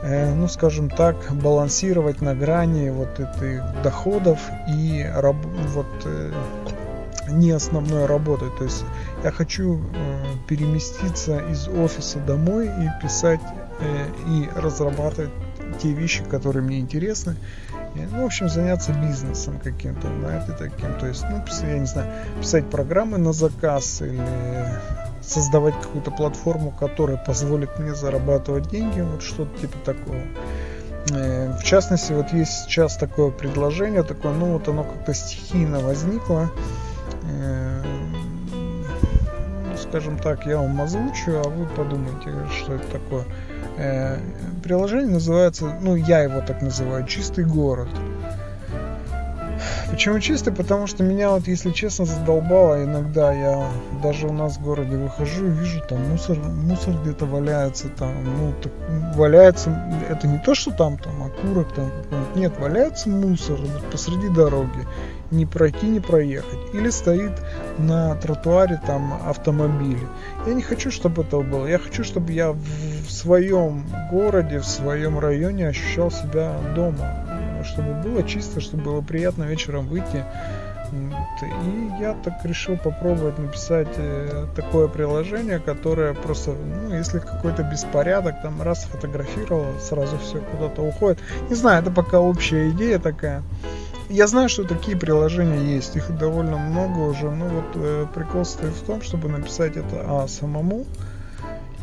э, 0.02 0.35
ну 0.35 0.48
скажем 0.48 0.88
так, 0.88 1.16
балансировать 1.33 2.20
на 2.20 2.35
грани 2.35 2.90
вот 2.90 3.18
этих 3.18 3.62
доходов 3.83 4.40
и 4.68 5.05
раб, 5.14 5.37
вот 5.74 5.87
э, 6.05 6.33
не 7.28 7.50
основной 7.50 8.07
работы. 8.07 8.46
То 8.59 8.64
есть 8.64 8.85
я 9.24 9.31
хочу 9.31 9.78
э, 9.78 10.24
переместиться 10.48 11.38
из 11.50 11.68
офиса 11.68 12.18
домой 12.20 12.66
и 12.66 13.02
писать 13.02 13.40
и 13.80 14.48
разрабатывать 14.54 15.30
те 15.80 15.92
вещи, 15.92 16.24
которые 16.24 16.62
мне 16.62 16.78
интересны. 16.78 17.37
Ну, 17.94 18.22
в 18.22 18.24
общем, 18.24 18.48
заняться 18.48 18.92
бизнесом 18.92 19.58
каким-то, 19.62 20.08
знаете, 20.20 20.52
таким. 20.58 20.94
То 20.98 21.06
есть, 21.06 21.24
ну, 21.30 21.42
я 21.66 21.78
не 21.78 21.87
знаю, 21.87 22.11
писать 22.40 22.70
программы 22.70 23.18
на 23.18 23.32
заказ 23.32 24.00
или 24.02 24.20
создавать 25.22 25.74
какую-то 25.80 26.11
платформу, 26.11 26.70
которая 26.70 27.16
позволит 27.16 27.78
мне 27.78 27.94
зарабатывать 27.94 28.68
деньги, 28.68 29.00
вот 29.00 29.22
что-то 29.22 29.58
типа 29.61 29.78
такого. 29.85 30.20
Э, 31.11 31.56
в 31.58 31.62
частности, 31.62 32.12
вот 32.12 32.32
есть 32.32 32.64
сейчас 32.64 32.96
такое 32.96 33.30
предложение, 33.30 34.02
такое, 34.02 34.32
ну 34.32 34.52
вот 34.52 34.68
оно 34.68 34.85
как-то 34.85 35.14
стихийно 35.14 35.80
возникло 35.80 36.50
скажем 39.92 40.16
так, 40.16 40.46
я 40.46 40.57
вам 40.57 40.81
озвучу, 40.81 41.33
а 41.44 41.48
вы 41.50 41.66
подумайте, 41.66 42.33
что 42.57 42.76
это 42.76 42.87
такое. 42.92 43.24
Э, 43.76 44.16
приложение 44.62 45.12
называется, 45.12 45.70
ну 45.83 45.96
я 45.96 46.20
его 46.20 46.40
так 46.40 46.62
называю, 46.62 47.07
«Чистый 47.07 47.44
город». 47.44 47.90
Почему 49.90 50.18
чистый? 50.18 50.50
Потому 50.55 50.87
что 50.87 51.05
меня 51.05 51.31
вот, 51.31 51.46
если 51.46 51.70
честно, 51.70 52.07
задолбало 52.07 52.83
иногда. 52.83 53.35
Я 53.35 53.68
даже 54.02 54.26
у 54.26 54.33
нас 54.33 54.57
в 54.57 54.62
городе 54.62 54.96
выхожу 54.96 55.46
и 55.46 55.50
вижу 55.50 55.83
там 55.87 56.09
мусор, 56.09 56.38
мусор 56.38 56.94
где-то 57.02 57.26
валяется 57.26 57.88
там, 57.90 58.11
ну, 58.24 58.55
так, 58.62 58.72
валяется, 59.14 59.70
это 60.09 60.26
не 60.26 60.38
то, 60.38 60.55
что 60.55 60.70
там, 60.70 60.96
там, 60.96 61.22
окурок 61.22 61.70
там 61.74 61.90
какой-нибудь, 61.90 62.37
нет, 62.37 62.52
валяется 62.59 63.11
мусор 63.11 63.59
посреди 63.90 64.31
дороги, 64.31 64.87
не 65.33 65.47
пройти, 65.47 65.87
не 65.87 66.01
проехать. 66.01 66.59
Или 66.75 66.90
стоит 66.90 67.33
на 67.79 68.14
тротуаре 68.16 68.81
там 68.87 69.21
автомобили. 69.27 70.07
Я 70.47 70.55
не 70.55 70.62
хочу, 70.62 70.90
чтобы 70.90 71.23
этого 71.23 71.42
было. 71.42 71.66
Я 71.66 71.79
хочу, 71.79 72.05
чтобы 72.05 72.33
я 72.33 72.53
в 72.53 73.11
своем 73.11 73.85
городе, 74.11 74.59
в 74.59 74.66
своем 74.66 75.18
районе 75.18 75.68
ощущал 75.68 76.11
себя 76.11 76.55
дома 76.77 77.23
чтобы 77.64 77.95
было 77.95 78.23
чисто, 78.23 78.61
чтобы 78.61 78.83
было 78.83 79.01
приятно 79.01 79.45
вечером 79.45 79.87
выйти. 79.87 80.25
И 80.92 81.90
я 82.01 82.14
так 82.23 82.45
решил 82.45 82.77
попробовать 82.77 83.38
написать 83.38 83.88
э, 83.97 84.47
такое 84.55 84.88
приложение, 84.88 85.59
которое 85.59 86.12
просто, 86.12 86.51
ну, 86.51 86.95
если 86.95 87.18
какой-то 87.18 87.62
беспорядок, 87.62 88.42
там 88.42 88.61
раз 88.61 88.85
фотографировал, 88.85 89.81
сразу 89.81 90.18
все 90.18 90.40
куда-то 90.40 90.83
уходит. 90.83 91.18
Не 91.49 91.55
знаю, 91.55 91.81
это 91.81 91.90
пока 91.90 92.21
общая 92.21 92.68
идея 92.71 92.99
такая. 92.99 93.42
Я 94.12 94.27
знаю, 94.27 94.51
что 94.51 94.64
такие 94.64 94.94
приложения 94.94 95.75
есть, 95.75 95.96
их 95.96 96.14
довольно 96.18 96.59
много 96.59 96.98
уже. 96.98 97.31
Ну 97.31 97.48
вот 97.48 97.64
э, 97.77 98.07
прикол 98.14 98.44
стоит 98.44 98.75
в 98.75 98.85
том, 98.85 99.01
чтобы 99.01 99.31
написать 99.31 99.79
это 99.79 100.05
а 100.07 100.29
самому, 100.29 100.85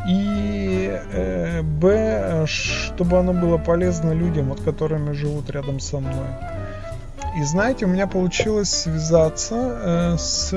и 0.08 0.96
э, 1.12 1.64
б, 1.64 2.46
чтобы 2.46 3.18
оно 3.18 3.34
было 3.34 3.58
полезно 3.58 4.12
людям, 4.12 4.50
вот 4.50 4.62
которыми 4.62 5.14
живут 5.14 5.50
рядом 5.50 5.80
со 5.80 6.00
мной. 6.00 6.28
И 7.40 7.44
знаете, 7.46 7.86
у 7.86 7.90
меня 7.90 8.06
получилось 8.06 8.70
связаться 8.70 9.56
э, 9.56 10.18
с 10.20 10.52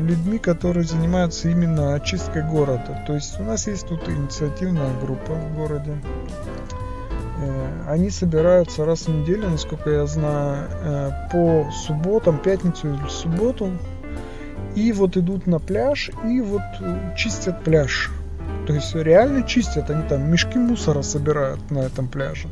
людьми, 0.00 0.38
которые 0.38 0.84
занимаются 0.84 1.50
именно 1.50 1.92
очисткой 1.94 2.42
города. 2.42 3.04
То 3.06 3.12
есть 3.12 3.38
у 3.38 3.42
нас 3.42 3.66
есть 3.66 3.86
тут 3.86 4.08
инициативная 4.08 4.98
группа 5.02 5.34
в 5.34 5.56
городе. 5.56 5.94
Э, 7.38 7.82
они 7.88 8.10
собираются 8.10 8.84
раз 8.84 9.06
в 9.06 9.08
неделю, 9.08 9.48
насколько 9.50 9.90
я 9.90 10.06
знаю, 10.06 10.68
э, 10.70 11.10
по 11.30 11.70
субботам, 11.70 12.38
пятницу 12.38 12.88
или 12.88 13.08
субботу. 13.08 13.70
И 14.74 14.92
вот 14.92 15.16
идут 15.16 15.46
на 15.46 15.58
пляж 15.58 16.10
и 16.24 16.40
вот 16.40 16.62
чистят 17.16 17.64
пляж. 17.64 18.10
То 18.66 18.74
есть 18.74 18.94
реально 18.94 19.42
чистят, 19.42 19.90
они 19.90 20.02
там 20.08 20.30
мешки 20.30 20.58
мусора 20.58 21.02
собирают 21.02 21.70
на 21.70 21.80
этом 21.80 22.08
пляже. 22.08 22.48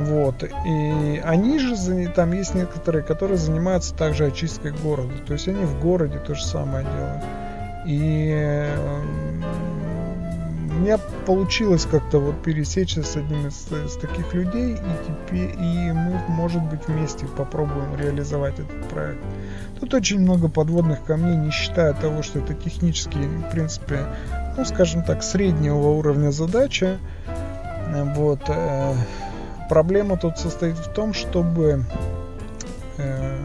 Вот. 0.00 0.42
И 0.42 1.22
они 1.24 1.58
же, 1.58 1.76
там 2.14 2.32
есть 2.32 2.54
некоторые, 2.54 3.02
которые 3.02 3.36
занимаются 3.36 3.94
также 3.94 4.26
очисткой 4.26 4.72
города. 4.72 5.12
То 5.26 5.34
есть 5.34 5.48
они 5.48 5.64
в 5.64 5.80
городе 5.80 6.18
то 6.18 6.34
же 6.34 6.44
самое 6.44 6.84
делают. 6.84 7.24
И 7.86 8.66
меня 10.82 10.98
получилось 11.24 11.86
как-то 11.90 12.18
вот 12.18 12.42
пересечься 12.42 13.02
с 13.02 13.16
одним 13.16 13.46
из, 13.46 13.66
из 13.70 13.96
таких 13.96 14.34
людей, 14.34 14.74
и 14.74 15.06
теперь 15.06 15.50
и 15.58 15.92
мы, 15.92 16.20
может 16.28 16.62
быть, 16.62 16.86
вместе 16.86 17.26
попробуем 17.26 17.96
реализовать 17.96 18.58
этот 18.58 18.88
проект. 18.88 19.20
Тут 19.80 19.94
очень 19.94 20.20
много 20.20 20.48
подводных 20.48 21.04
камней, 21.04 21.36
не 21.36 21.50
считая 21.50 21.92
того, 21.94 22.22
что 22.22 22.38
это 22.38 22.54
технически, 22.54 23.18
в 23.18 23.50
принципе, 23.50 24.06
ну, 24.56 24.64
скажем 24.64 25.02
так, 25.02 25.22
среднего 25.22 25.88
уровня 25.88 26.30
задача. 26.30 26.98
Вот. 28.14 28.40
Э, 28.48 28.94
проблема 29.68 30.16
тут 30.16 30.38
состоит 30.38 30.76
в 30.76 30.92
том, 30.92 31.14
чтобы 31.14 31.84
э, 32.98 33.38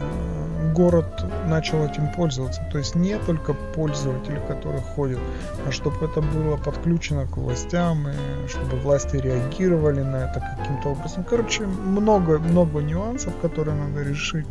город 0.74 1.17
начал 1.48 1.84
этим 1.84 2.12
пользоваться. 2.12 2.62
То 2.70 2.78
есть 2.78 2.94
не 2.94 3.18
только 3.18 3.54
пользователи, 3.54 4.40
которые 4.46 4.82
ходят, 4.82 5.18
а 5.66 5.72
чтобы 5.72 6.06
это 6.06 6.20
было 6.20 6.56
подключено 6.56 7.26
к 7.26 7.36
властям, 7.36 8.08
и 8.08 8.48
чтобы 8.48 8.76
власти 8.76 9.16
реагировали 9.16 10.02
на 10.02 10.16
это 10.16 10.40
каким-то 10.40 10.90
образом. 10.90 11.24
Короче, 11.24 11.64
много-много 11.64 12.80
нюансов, 12.80 13.32
которые 13.42 13.76
надо 13.76 14.02
решить. 14.02 14.46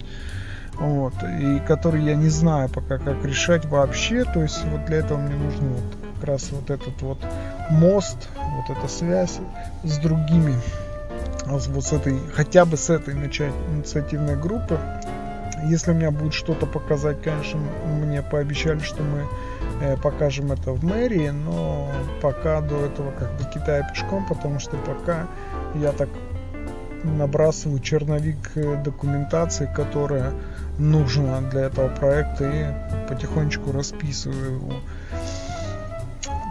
Вот, 0.73 1.13
и 1.23 1.59
которые 1.67 2.05
я 2.05 2.15
не 2.15 2.29
знаю 2.29 2.69
пока, 2.69 2.99
как 2.99 3.25
решать 3.25 3.65
вообще. 3.65 4.25
То 4.25 4.41
есть 4.43 4.63
вот 4.65 4.85
для 4.85 4.97
этого 4.97 5.17
мне 5.17 5.35
нужно 5.35 5.69
вот 5.69 5.95
как 6.15 6.23
раз 6.27 6.49
вот 6.51 6.69
этот 6.69 7.01
вот 7.01 7.17
мост, 7.69 8.29
вот 8.37 8.77
эта 8.77 8.87
связь 8.87 9.39
с 9.83 9.97
другими, 9.97 10.55
вот 11.45 11.63
с 11.63 11.93
этой, 11.93 12.19
хотя 12.33 12.65
бы 12.65 12.77
с 12.77 12.89
этой 12.89 13.13
начать 13.15 13.53
инициативной 13.71 14.35
группы. 14.35 14.77
Если 15.65 15.91
у 15.91 15.93
меня 15.93 16.11
будет 16.11 16.33
что-то 16.33 16.65
показать, 16.65 17.21
конечно, 17.21 17.59
мне 17.85 18.21
пообещали, 18.21 18.79
что 18.79 19.03
мы 19.03 19.27
э, 19.81 19.97
покажем 19.97 20.51
это 20.51 20.71
в 20.71 20.83
мэрии, 20.83 21.29
но 21.29 21.91
пока 22.21 22.61
до 22.61 22.85
этого 22.85 23.11
как 23.11 23.31
бы 23.37 23.43
Китая 23.53 23.87
пешком, 23.89 24.25
потому 24.25 24.59
что 24.59 24.77
пока 24.77 25.27
я 25.75 25.91
так 25.91 26.09
набрасываю 27.03 27.79
черновик 27.79 28.51
э, 28.55 28.81
документации, 28.83 29.69
которая 29.75 30.33
нужна 30.77 31.41
для 31.41 31.65
этого 31.65 31.89
проекта 31.89 32.49
и 32.49 33.07
потихонечку 33.09 33.71
расписываю 33.71 34.55
его. 34.55 34.73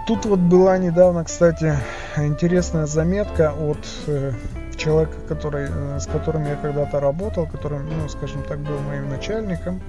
Тут 0.07 0.25
вот 0.25 0.38
была 0.38 0.79
недавно, 0.79 1.25
кстати, 1.25 1.75
интересная 2.16 2.87
заметка 2.87 3.53
от 3.53 3.85
э, 4.07 4.33
человека, 4.77 5.15
который, 5.29 5.69
э, 5.71 5.99
с 6.01 6.07
которым 6.07 6.45
я 6.45 6.57
когда-то 6.57 7.01
работал, 7.01 7.47
который, 7.47 7.81
ну, 7.81 8.09
скажем 8.09 8.43
так, 8.45 8.59
был 8.59 8.79
моим 8.81 9.09
начальником. 9.09 9.81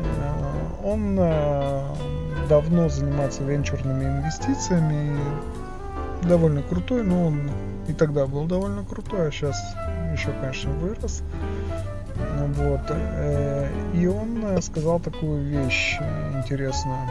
Э, 0.00 0.84
он 0.84 1.16
э, 1.18 1.82
давно 2.48 2.88
занимается 2.88 3.42
венчурными 3.44 4.04
инвестициями, 4.04 5.18
довольно 6.22 6.62
крутой, 6.62 7.02
но 7.02 7.26
он 7.26 7.50
и 7.88 7.92
тогда 7.92 8.26
был 8.26 8.46
довольно 8.46 8.84
крутой, 8.84 9.28
а 9.28 9.30
сейчас 9.30 9.56
еще, 10.12 10.30
конечно, 10.40 10.70
вырос. 10.72 11.22
Вот. 12.56 12.80
И 13.94 14.06
он 14.06 14.60
сказал 14.60 15.00
такую 15.00 15.42
вещь 15.42 15.98
интересную 16.34 17.08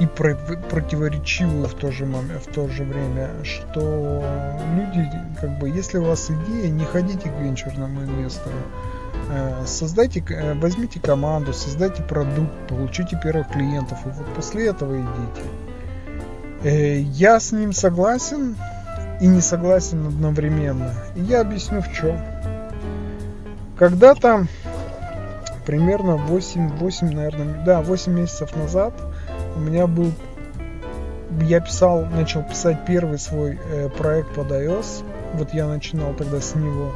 и 0.00 0.06
про 0.06 0.34
противоречивую 0.34 1.68
в 1.68 1.74
то, 1.74 1.92
же 1.92 2.06
момент, 2.06 2.42
в 2.42 2.50
то 2.52 2.66
же 2.68 2.84
время, 2.84 3.28
что 3.44 4.24
люди, 4.74 5.06
как 5.38 5.58
бы, 5.58 5.68
если 5.68 5.98
у 5.98 6.04
вас 6.04 6.30
идея, 6.30 6.70
не 6.70 6.86
ходите 6.86 7.28
к 7.28 7.38
венчурному 7.38 8.04
инвестору, 8.04 8.56
э, 9.30 9.62
создайте, 9.66 10.24
э, 10.30 10.54
возьмите 10.54 11.00
команду, 11.00 11.52
создайте 11.52 12.02
продукт, 12.02 12.50
получите 12.66 13.20
первых 13.22 13.48
клиентов, 13.48 13.98
и 14.06 14.08
вот 14.08 14.26
после 14.34 14.68
этого 14.68 14.96
идите. 14.96 15.48
Э, 16.62 17.00
я 17.00 17.38
с 17.38 17.52
ним 17.52 17.74
согласен 17.74 18.56
и 19.20 19.26
не 19.26 19.42
согласен 19.42 20.06
одновременно. 20.06 20.94
И 21.14 21.20
я 21.20 21.42
объясню 21.42 21.82
в 21.82 21.92
чем. 21.92 22.18
Когда-то, 23.78 24.46
примерно 25.66 26.16
8, 26.16 26.78
8, 26.78 27.12
наверное, 27.12 27.64
да, 27.66 27.82
8 27.82 28.12
месяцев 28.12 28.56
назад, 28.56 28.94
у 29.56 29.60
меня 29.60 29.86
был 29.86 30.12
я 31.42 31.60
писал, 31.60 32.06
начал 32.06 32.42
писать 32.42 32.84
первый 32.86 33.18
свой 33.18 33.58
э, 33.70 33.88
проект 33.88 34.34
под 34.34 34.50
iOS. 34.50 35.04
Вот 35.34 35.54
я 35.54 35.66
начинал 35.66 36.12
тогда 36.14 36.40
с 36.40 36.54
него. 36.54 36.92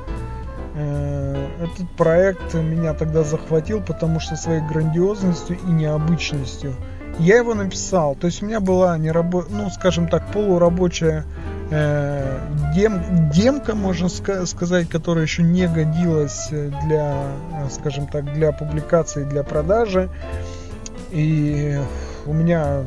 Э, 0.74 1.46
этот 1.62 1.88
проект 1.90 2.54
меня 2.54 2.94
тогда 2.94 3.22
захватил, 3.22 3.80
потому 3.80 4.20
что 4.20 4.36
своей 4.36 4.60
грандиозностью 4.60 5.56
и 5.66 5.70
необычностью. 5.70 6.74
Я 7.20 7.36
его 7.36 7.54
написал, 7.54 8.16
то 8.16 8.26
есть 8.26 8.42
у 8.42 8.46
меня 8.46 8.58
была 8.58 8.98
не 8.98 9.12
рабо... 9.12 9.44
ну, 9.48 9.70
скажем 9.70 10.08
так, 10.08 10.32
полурабочая 10.32 11.24
э, 11.70 12.40
дем... 12.74 13.30
демка, 13.30 13.76
можно 13.76 14.06
ска- 14.06 14.46
сказать, 14.46 14.88
которая 14.88 15.22
еще 15.22 15.44
не 15.44 15.68
годилась 15.68 16.48
для, 16.50 17.28
скажем 17.70 18.08
так, 18.08 18.32
для 18.32 18.50
публикации, 18.50 19.22
для 19.22 19.44
продажи. 19.44 20.08
И 21.12 21.78
у 22.26 22.32
меня 22.32 22.82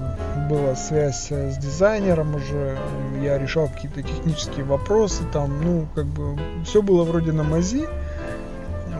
была 0.50 0.76
связь 0.76 1.32
с 1.32 1.58
дизайнером 1.58 2.36
уже, 2.36 2.78
я 3.22 3.38
решал 3.38 3.68
какие-то 3.68 4.02
технические 4.02 4.66
вопросы, 4.66 5.24
там, 5.32 5.62
ну, 5.62 5.88
как 5.96 6.06
бы, 6.06 6.38
все 6.64 6.82
было 6.82 7.04
вроде 7.04 7.32
на 7.32 7.44
мази, 7.44 7.88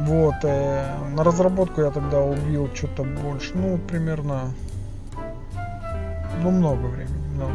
вот, 0.02 0.36
э, 0.44 0.86
на 1.16 1.24
разработку 1.24 1.82
я 1.82 1.92
тогда 1.92 2.22
убил 2.22 2.70
что-то 2.74 3.04
больше, 3.04 3.52
ну, 3.56 3.78
примерно, 3.78 4.52
ну, 6.44 6.52
много 6.52 6.86
времени, 6.86 7.28
много. 7.36 7.54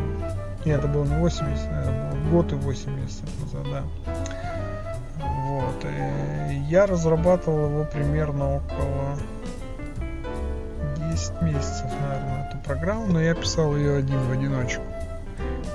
Нет, 0.64 0.78
это 0.78 0.88
было 0.88 1.04
не 1.04 1.16
8 1.16 1.50
месяцев, 1.50 1.68
это 1.70 1.90
было 1.90 2.30
год 2.30 2.52
и 2.52 2.56
8 2.56 3.00
месяцев 3.00 3.28
назад, 3.40 3.66
да. 3.70 3.82
Вот, 5.24 5.84
э, 5.84 6.52
я 6.68 6.86
разрабатывал 6.86 7.68
его 7.70 7.84
примерно 7.84 8.56
около 8.56 9.18
10 11.10 11.42
месяцев, 11.42 11.86
наверное, 12.00 12.41
программу, 12.64 13.06
но 13.06 13.20
я 13.20 13.34
писал 13.34 13.76
ее 13.76 13.96
один 13.96 14.18
в 14.20 14.32
одиночку. 14.32 14.82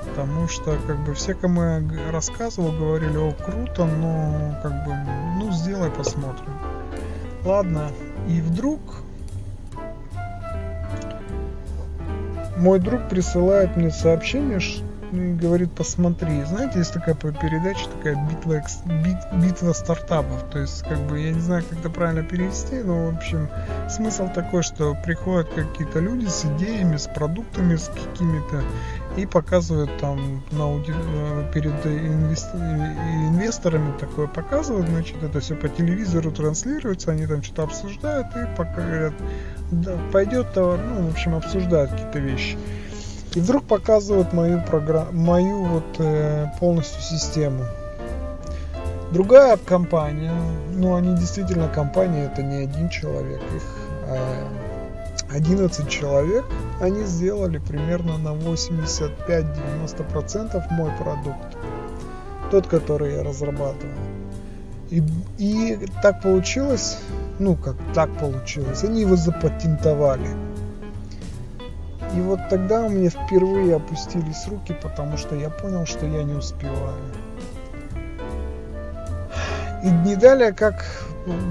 Потому 0.09 0.47
что, 0.47 0.77
как 0.87 0.97
бы, 1.03 1.13
все, 1.13 1.33
кому 1.33 1.61
я 1.61 2.11
рассказывал, 2.11 2.71
говорили, 2.71 3.17
о, 3.17 3.31
круто, 3.33 3.85
но, 3.85 4.57
как 4.63 4.85
бы, 4.85 4.95
ну, 5.37 5.51
сделай, 5.51 5.91
посмотрим. 5.91 6.53
Ладно, 7.45 7.91
и 8.27 8.41
вдруг 8.41 8.79
мой 12.57 12.79
друг 12.79 13.07
присылает 13.09 13.75
мне 13.77 13.91
сообщение, 13.91 14.59
ну, 14.59 14.96
и 15.11 15.33
говорит, 15.33 15.71
посмотри. 15.71 16.43
Знаете, 16.43 16.79
есть 16.79 16.93
такая 16.93 17.15
передача, 17.15 17.89
такая 17.97 18.15
битва, 18.29 18.61
бит, 19.03 19.17
битва 19.43 19.73
стартапов. 19.73 20.49
То 20.51 20.59
есть, 20.59 20.83
как 20.83 20.99
бы, 21.07 21.19
я 21.19 21.31
не 21.31 21.39
знаю, 21.39 21.63
как 21.69 21.79
это 21.79 21.89
правильно 21.89 22.23
перевести, 22.23 22.75
но, 22.75 23.07
в 23.07 23.17
общем, 23.17 23.49
смысл 23.89 24.29
такой, 24.33 24.63
что 24.63 24.95
приходят 25.03 25.49
какие-то 25.49 25.99
люди 25.99 26.27
с 26.27 26.45
идеями, 26.45 26.97
с 26.97 27.07
продуктами, 27.07 27.75
с 27.75 27.89
какими-то, 27.89 28.63
и 29.17 29.25
показывают 29.25 29.97
там 29.97 30.43
на, 30.51 30.79
перед 31.51 31.85
инвесторами 31.85 33.93
такое 33.99 34.27
показывают, 34.27 34.87
значит, 34.89 35.23
это 35.23 35.39
все 35.39 35.55
по 35.55 35.69
телевизору 35.69 36.31
транслируется, 36.31 37.11
они 37.11 37.25
там 37.25 37.41
что-то 37.41 37.63
обсуждают 37.63 38.27
и 38.35 38.45
пока 38.55 38.75
говорят, 38.75 39.13
да, 39.71 39.97
пойдет 40.11 40.53
товар, 40.53 40.79
ну, 40.79 41.07
в 41.07 41.11
общем, 41.11 41.35
обсуждают 41.35 41.91
какие-то 41.91 42.19
вещи. 42.19 42.57
И 43.37 43.39
вдруг 43.39 43.63
показывают 43.65 44.33
мою 44.33 44.61
программу, 44.63 45.11
мою 45.11 45.63
вот 45.63 45.85
э, 45.99 46.47
полностью 46.59 47.03
систему. 47.03 47.65
Другая 49.11 49.57
компания, 49.57 50.33
ну 50.73 50.95
они 50.95 51.15
действительно 51.15 51.69
компания, 51.69 52.31
это 52.33 52.41
не 52.41 52.63
один 52.63 52.89
человек, 52.89 53.39
их 53.55 53.61
э, 54.07 54.43
11 55.35 55.87
человек, 55.87 56.45
они 56.81 57.03
сделали 57.03 57.59
примерно 57.59 58.17
на 58.17 58.29
85-90% 58.29 60.63
мой 60.71 60.89
продукт, 60.97 61.57
тот, 62.49 62.65
который 62.65 63.17
я 63.17 63.23
разрабатывал. 63.23 63.93
И, 64.89 65.03
и 65.37 65.77
так 66.01 66.23
получилось, 66.23 66.97
ну 67.37 67.55
как 67.55 67.75
так 67.93 68.09
получилось, 68.17 68.83
они 68.83 69.01
его 69.01 69.15
запатентовали. 69.15 70.46
И 72.17 72.19
вот 72.19 72.39
тогда 72.49 72.83
у 72.83 72.89
меня 72.89 73.11
впервые 73.11 73.75
опустились 73.75 74.47
руки, 74.47 74.75
потому 74.81 75.17
что 75.17 75.35
я 75.35 75.51
понял, 75.51 75.85
что 75.85 76.07
я 76.07 76.23
не 76.23 76.33
успеваю. 76.33 76.97
И 79.83 79.89
не 79.89 80.15
далее, 80.15 80.51
как 80.51 80.83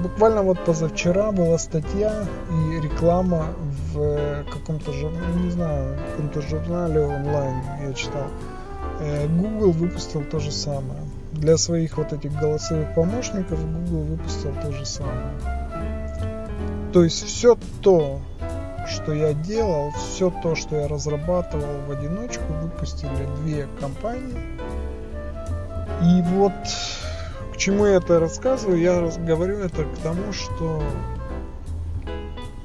буквально 0.03 0.41
вот 0.41 0.59
позавчера 0.65 1.31
была 1.31 1.57
статья 1.57 2.25
и 2.51 2.81
реклама 2.81 3.45
в 3.93 4.43
каком-то 4.51 4.91
журнале, 4.91 5.33
не 5.41 5.51
знаю, 5.51 5.95
в 5.95 6.11
каком-то 6.11 6.41
журнале 6.41 6.99
онлайн 6.99 7.61
я 7.87 7.93
читал. 7.93 8.27
Э, 8.99 9.25
Google 9.27 9.71
выпустил 9.71 10.23
то 10.23 10.39
же 10.39 10.51
самое. 10.51 10.99
Для 11.31 11.57
своих 11.57 11.97
вот 11.97 12.11
этих 12.11 12.33
голосовых 12.33 12.93
помощников 12.93 13.57
Google 13.65 14.03
выпустил 14.03 14.51
то 14.61 14.73
же 14.73 14.85
самое. 14.85 15.31
То 16.91 17.05
есть 17.05 17.23
все 17.23 17.57
то, 17.81 18.19
что 18.87 19.13
я 19.13 19.33
делал, 19.33 19.91
все 19.91 20.29
то, 20.29 20.55
что 20.55 20.75
я 20.75 20.87
разрабатывал 20.87 21.81
в 21.87 21.91
одиночку, 21.91 22.43
выпустили 22.61 23.27
две 23.41 23.67
компании. 23.79 24.37
И 26.03 26.21
вот 26.33 26.53
к 27.53 27.57
чему 27.57 27.85
я 27.85 27.95
это 27.95 28.19
рассказываю? 28.19 28.79
Я 28.79 29.11
говорю 29.25 29.57
это 29.57 29.83
к 29.83 29.97
тому, 30.03 30.31
что 30.31 30.81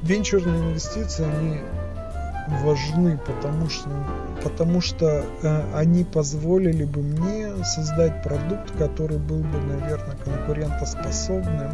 венчурные 0.02 0.60
инвестиции, 0.60 1.24
они 1.24 1.60
важны, 2.62 3.18
потому 3.18 3.68
что, 3.70 3.88
потому 4.42 4.80
что 4.80 5.24
э, 5.42 5.74
они 5.74 6.04
позволили 6.04 6.84
бы 6.84 7.00
мне 7.00 7.64
создать 7.64 8.22
продукт, 8.22 8.72
который 8.76 9.18
был 9.18 9.38
бы, 9.38 9.58
наверное, 9.58 10.16
конкурентоспособным 10.16 11.72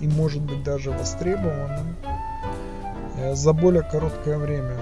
и, 0.00 0.08
может 0.08 0.42
быть, 0.42 0.62
даже 0.62 0.90
востребованным 0.90 1.96
за 3.32 3.52
более 3.52 3.82
короткое 3.82 4.38
время. 4.38 4.76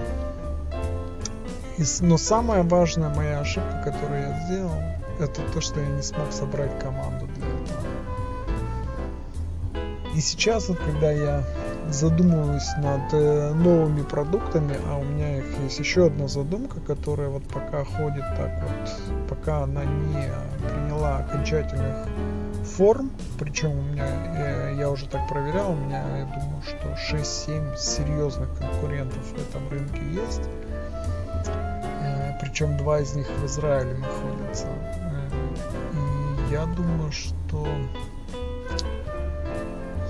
И, 1.77 1.83
но 2.01 2.17
самая 2.17 2.63
важная 2.63 3.09
моя 3.09 3.39
ошибка, 3.41 3.81
которую 3.83 4.21
я 4.21 4.45
сделал, 4.45 4.81
это 5.19 5.41
то, 5.53 5.61
что 5.61 5.79
я 5.79 5.87
не 5.87 6.01
смог 6.01 6.31
собрать 6.31 6.77
команду 6.79 7.27
для 7.35 7.45
этого. 7.45 8.05
И 10.15 10.21
сейчас, 10.21 10.69
вот, 10.69 10.79
когда 10.79 11.11
я 11.11 11.43
задумываюсь 11.89 12.69
над 12.77 13.13
э, 13.13 13.53
новыми 13.53 14.01
продуктами, 14.01 14.77
а 14.89 14.97
у 14.97 15.03
меня 15.03 15.37
их 15.39 15.45
есть 15.63 15.79
еще 15.79 16.07
одна 16.07 16.27
задумка, 16.27 16.79
которая 16.79 17.29
вот 17.29 17.43
пока 17.43 17.83
ходит 17.83 18.23
так 18.37 18.63
вот, 18.63 19.29
пока 19.29 19.63
она 19.63 19.83
не 19.83 20.29
приняла 20.69 21.17
окончательных 21.17 22.07
форм, 22.65 23.11
причем 23.39 23.71
у 23.71 23.81
меня, 23.81 24.05
я, 24.05 24.69
я 24.71 24.89
уже 24.89 25.07
так 25.07 25.27
проверял, 25.29 25.71
у 25.71 25.75
меня, 25.75 26.03
я 26.17 26.25
думаю, 26.25 26.61
что 26.63 27.15
6-7 27.15 27.77
серьезных 27.77 28.49
конкурентов 28.57 29.23
в 29.23 29.33
этом 29.33 29.69
рынке 29.69 30.01
есть. 30.11 30.41
Э, 32.01 32.37
причем 32.41 32.77
два 32.77 32.99
из 32.99 33.15
них 33.15 33.27
в 33.29 33.45
Израиле 33.45 33.95
находятся. 33.97 34.67
Э, 34.67 35.29
и 35.93 36.53
я 36.53 36.65
думаю, 36.65 37.11
что 37.11 37.65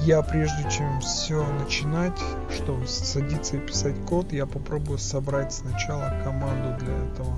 я 0.02 0.22
прежде 0.22 0.70
чем 0.70 1.02
все 1.02 1.44
начинать, 1.60 2.20
что 2.52 2.80
садиться 2.86 3.58
и 3.58 3.60
писать 3.60 3.96
код, 4.08 4.32
я 4.32 4.46
попробую 4.46 5.00
собрать 5.00 5.52
сначала 5.52 6.13
команду 6.24 6.78
для 6.86 6.94
этого. 6.94 7.36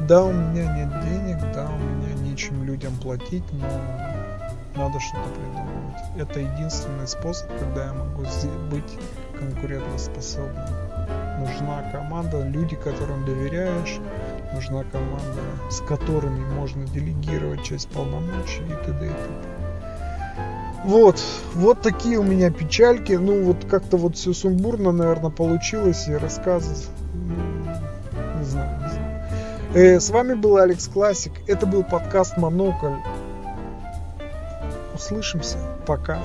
Да, 0.00 0.24
у 0.24 0.32
меня 0.32 0.76
нет 0.76 1.00
денег, 1.02 1.38
да, 1.54 1.68
у 1.68 1.78
меня 1.78 2.14
нечем 2.22 2.62
людям 2.62 2.94
платить, 2.96 3.44
но 3.52 3.66
надо 4.76 5.00
что-то 5.00 5.28
придумывать. 5.30 5.88
Это 6.16 6.40
единственный 6.40 7.06
способ, 7.06 7.48
когда 7.58 7.86
я 7.86 7.92
могу 7.92 8.24
быть 8.70 8.98
конкурентоспособным. 9.38 10.66
Нужна 11.40 11.82
команда, 11.92 12.46
люди, 12.48 12.76
которым 12.76 13.24
доверяешь, 13.24 14.00
нужна 14.52 14.84
команда, 14.84 15.40
с 15.70 15.80
которыми 15.80 16.44
можно 16.54 16.84
делегировать 16.86 17.62
часть 17.62 17.88
полномочий 17.88 18.64
и 18.64 18.84
т.д. 18.84 19.06
и 19.06 19.08
т.п. 19.08 19.58
Вот, 20.84 21.22
вот 21.54 21.82
такие 21.82 22.18
у 22.18 22.22
меня 22.22 22.50
печальки. 22.50 23.12
Ну, 23.12 23.44
вот 23.44 23.64
как-то 23.68 23.96
вот 23.96 24.16
все 24.16 24.32
сумбурно, 24.32 24.92
наверное, 24.92 25.30
получилось. 25.30 26.08
И 26.08 26.14
рассказ, 26.14 26.88
не 28.38 28.44
знаю, 28.44 28.80
не 28.80 28.88
знаю. 28.88 29.08
Э, 29.74 30.00
с 30.00 30.10
вами 30.10 30.34
был 30.34 30.56
Алекс 30.56 30.88
Классик. 30.88 31.32
Это 31.46 31.66
был 31.66 31.82
подкаст 31.82 32.36
Монокль. 32.36 32.94
Услышимся. 34.98 35.58
Пока. 35.86 36.18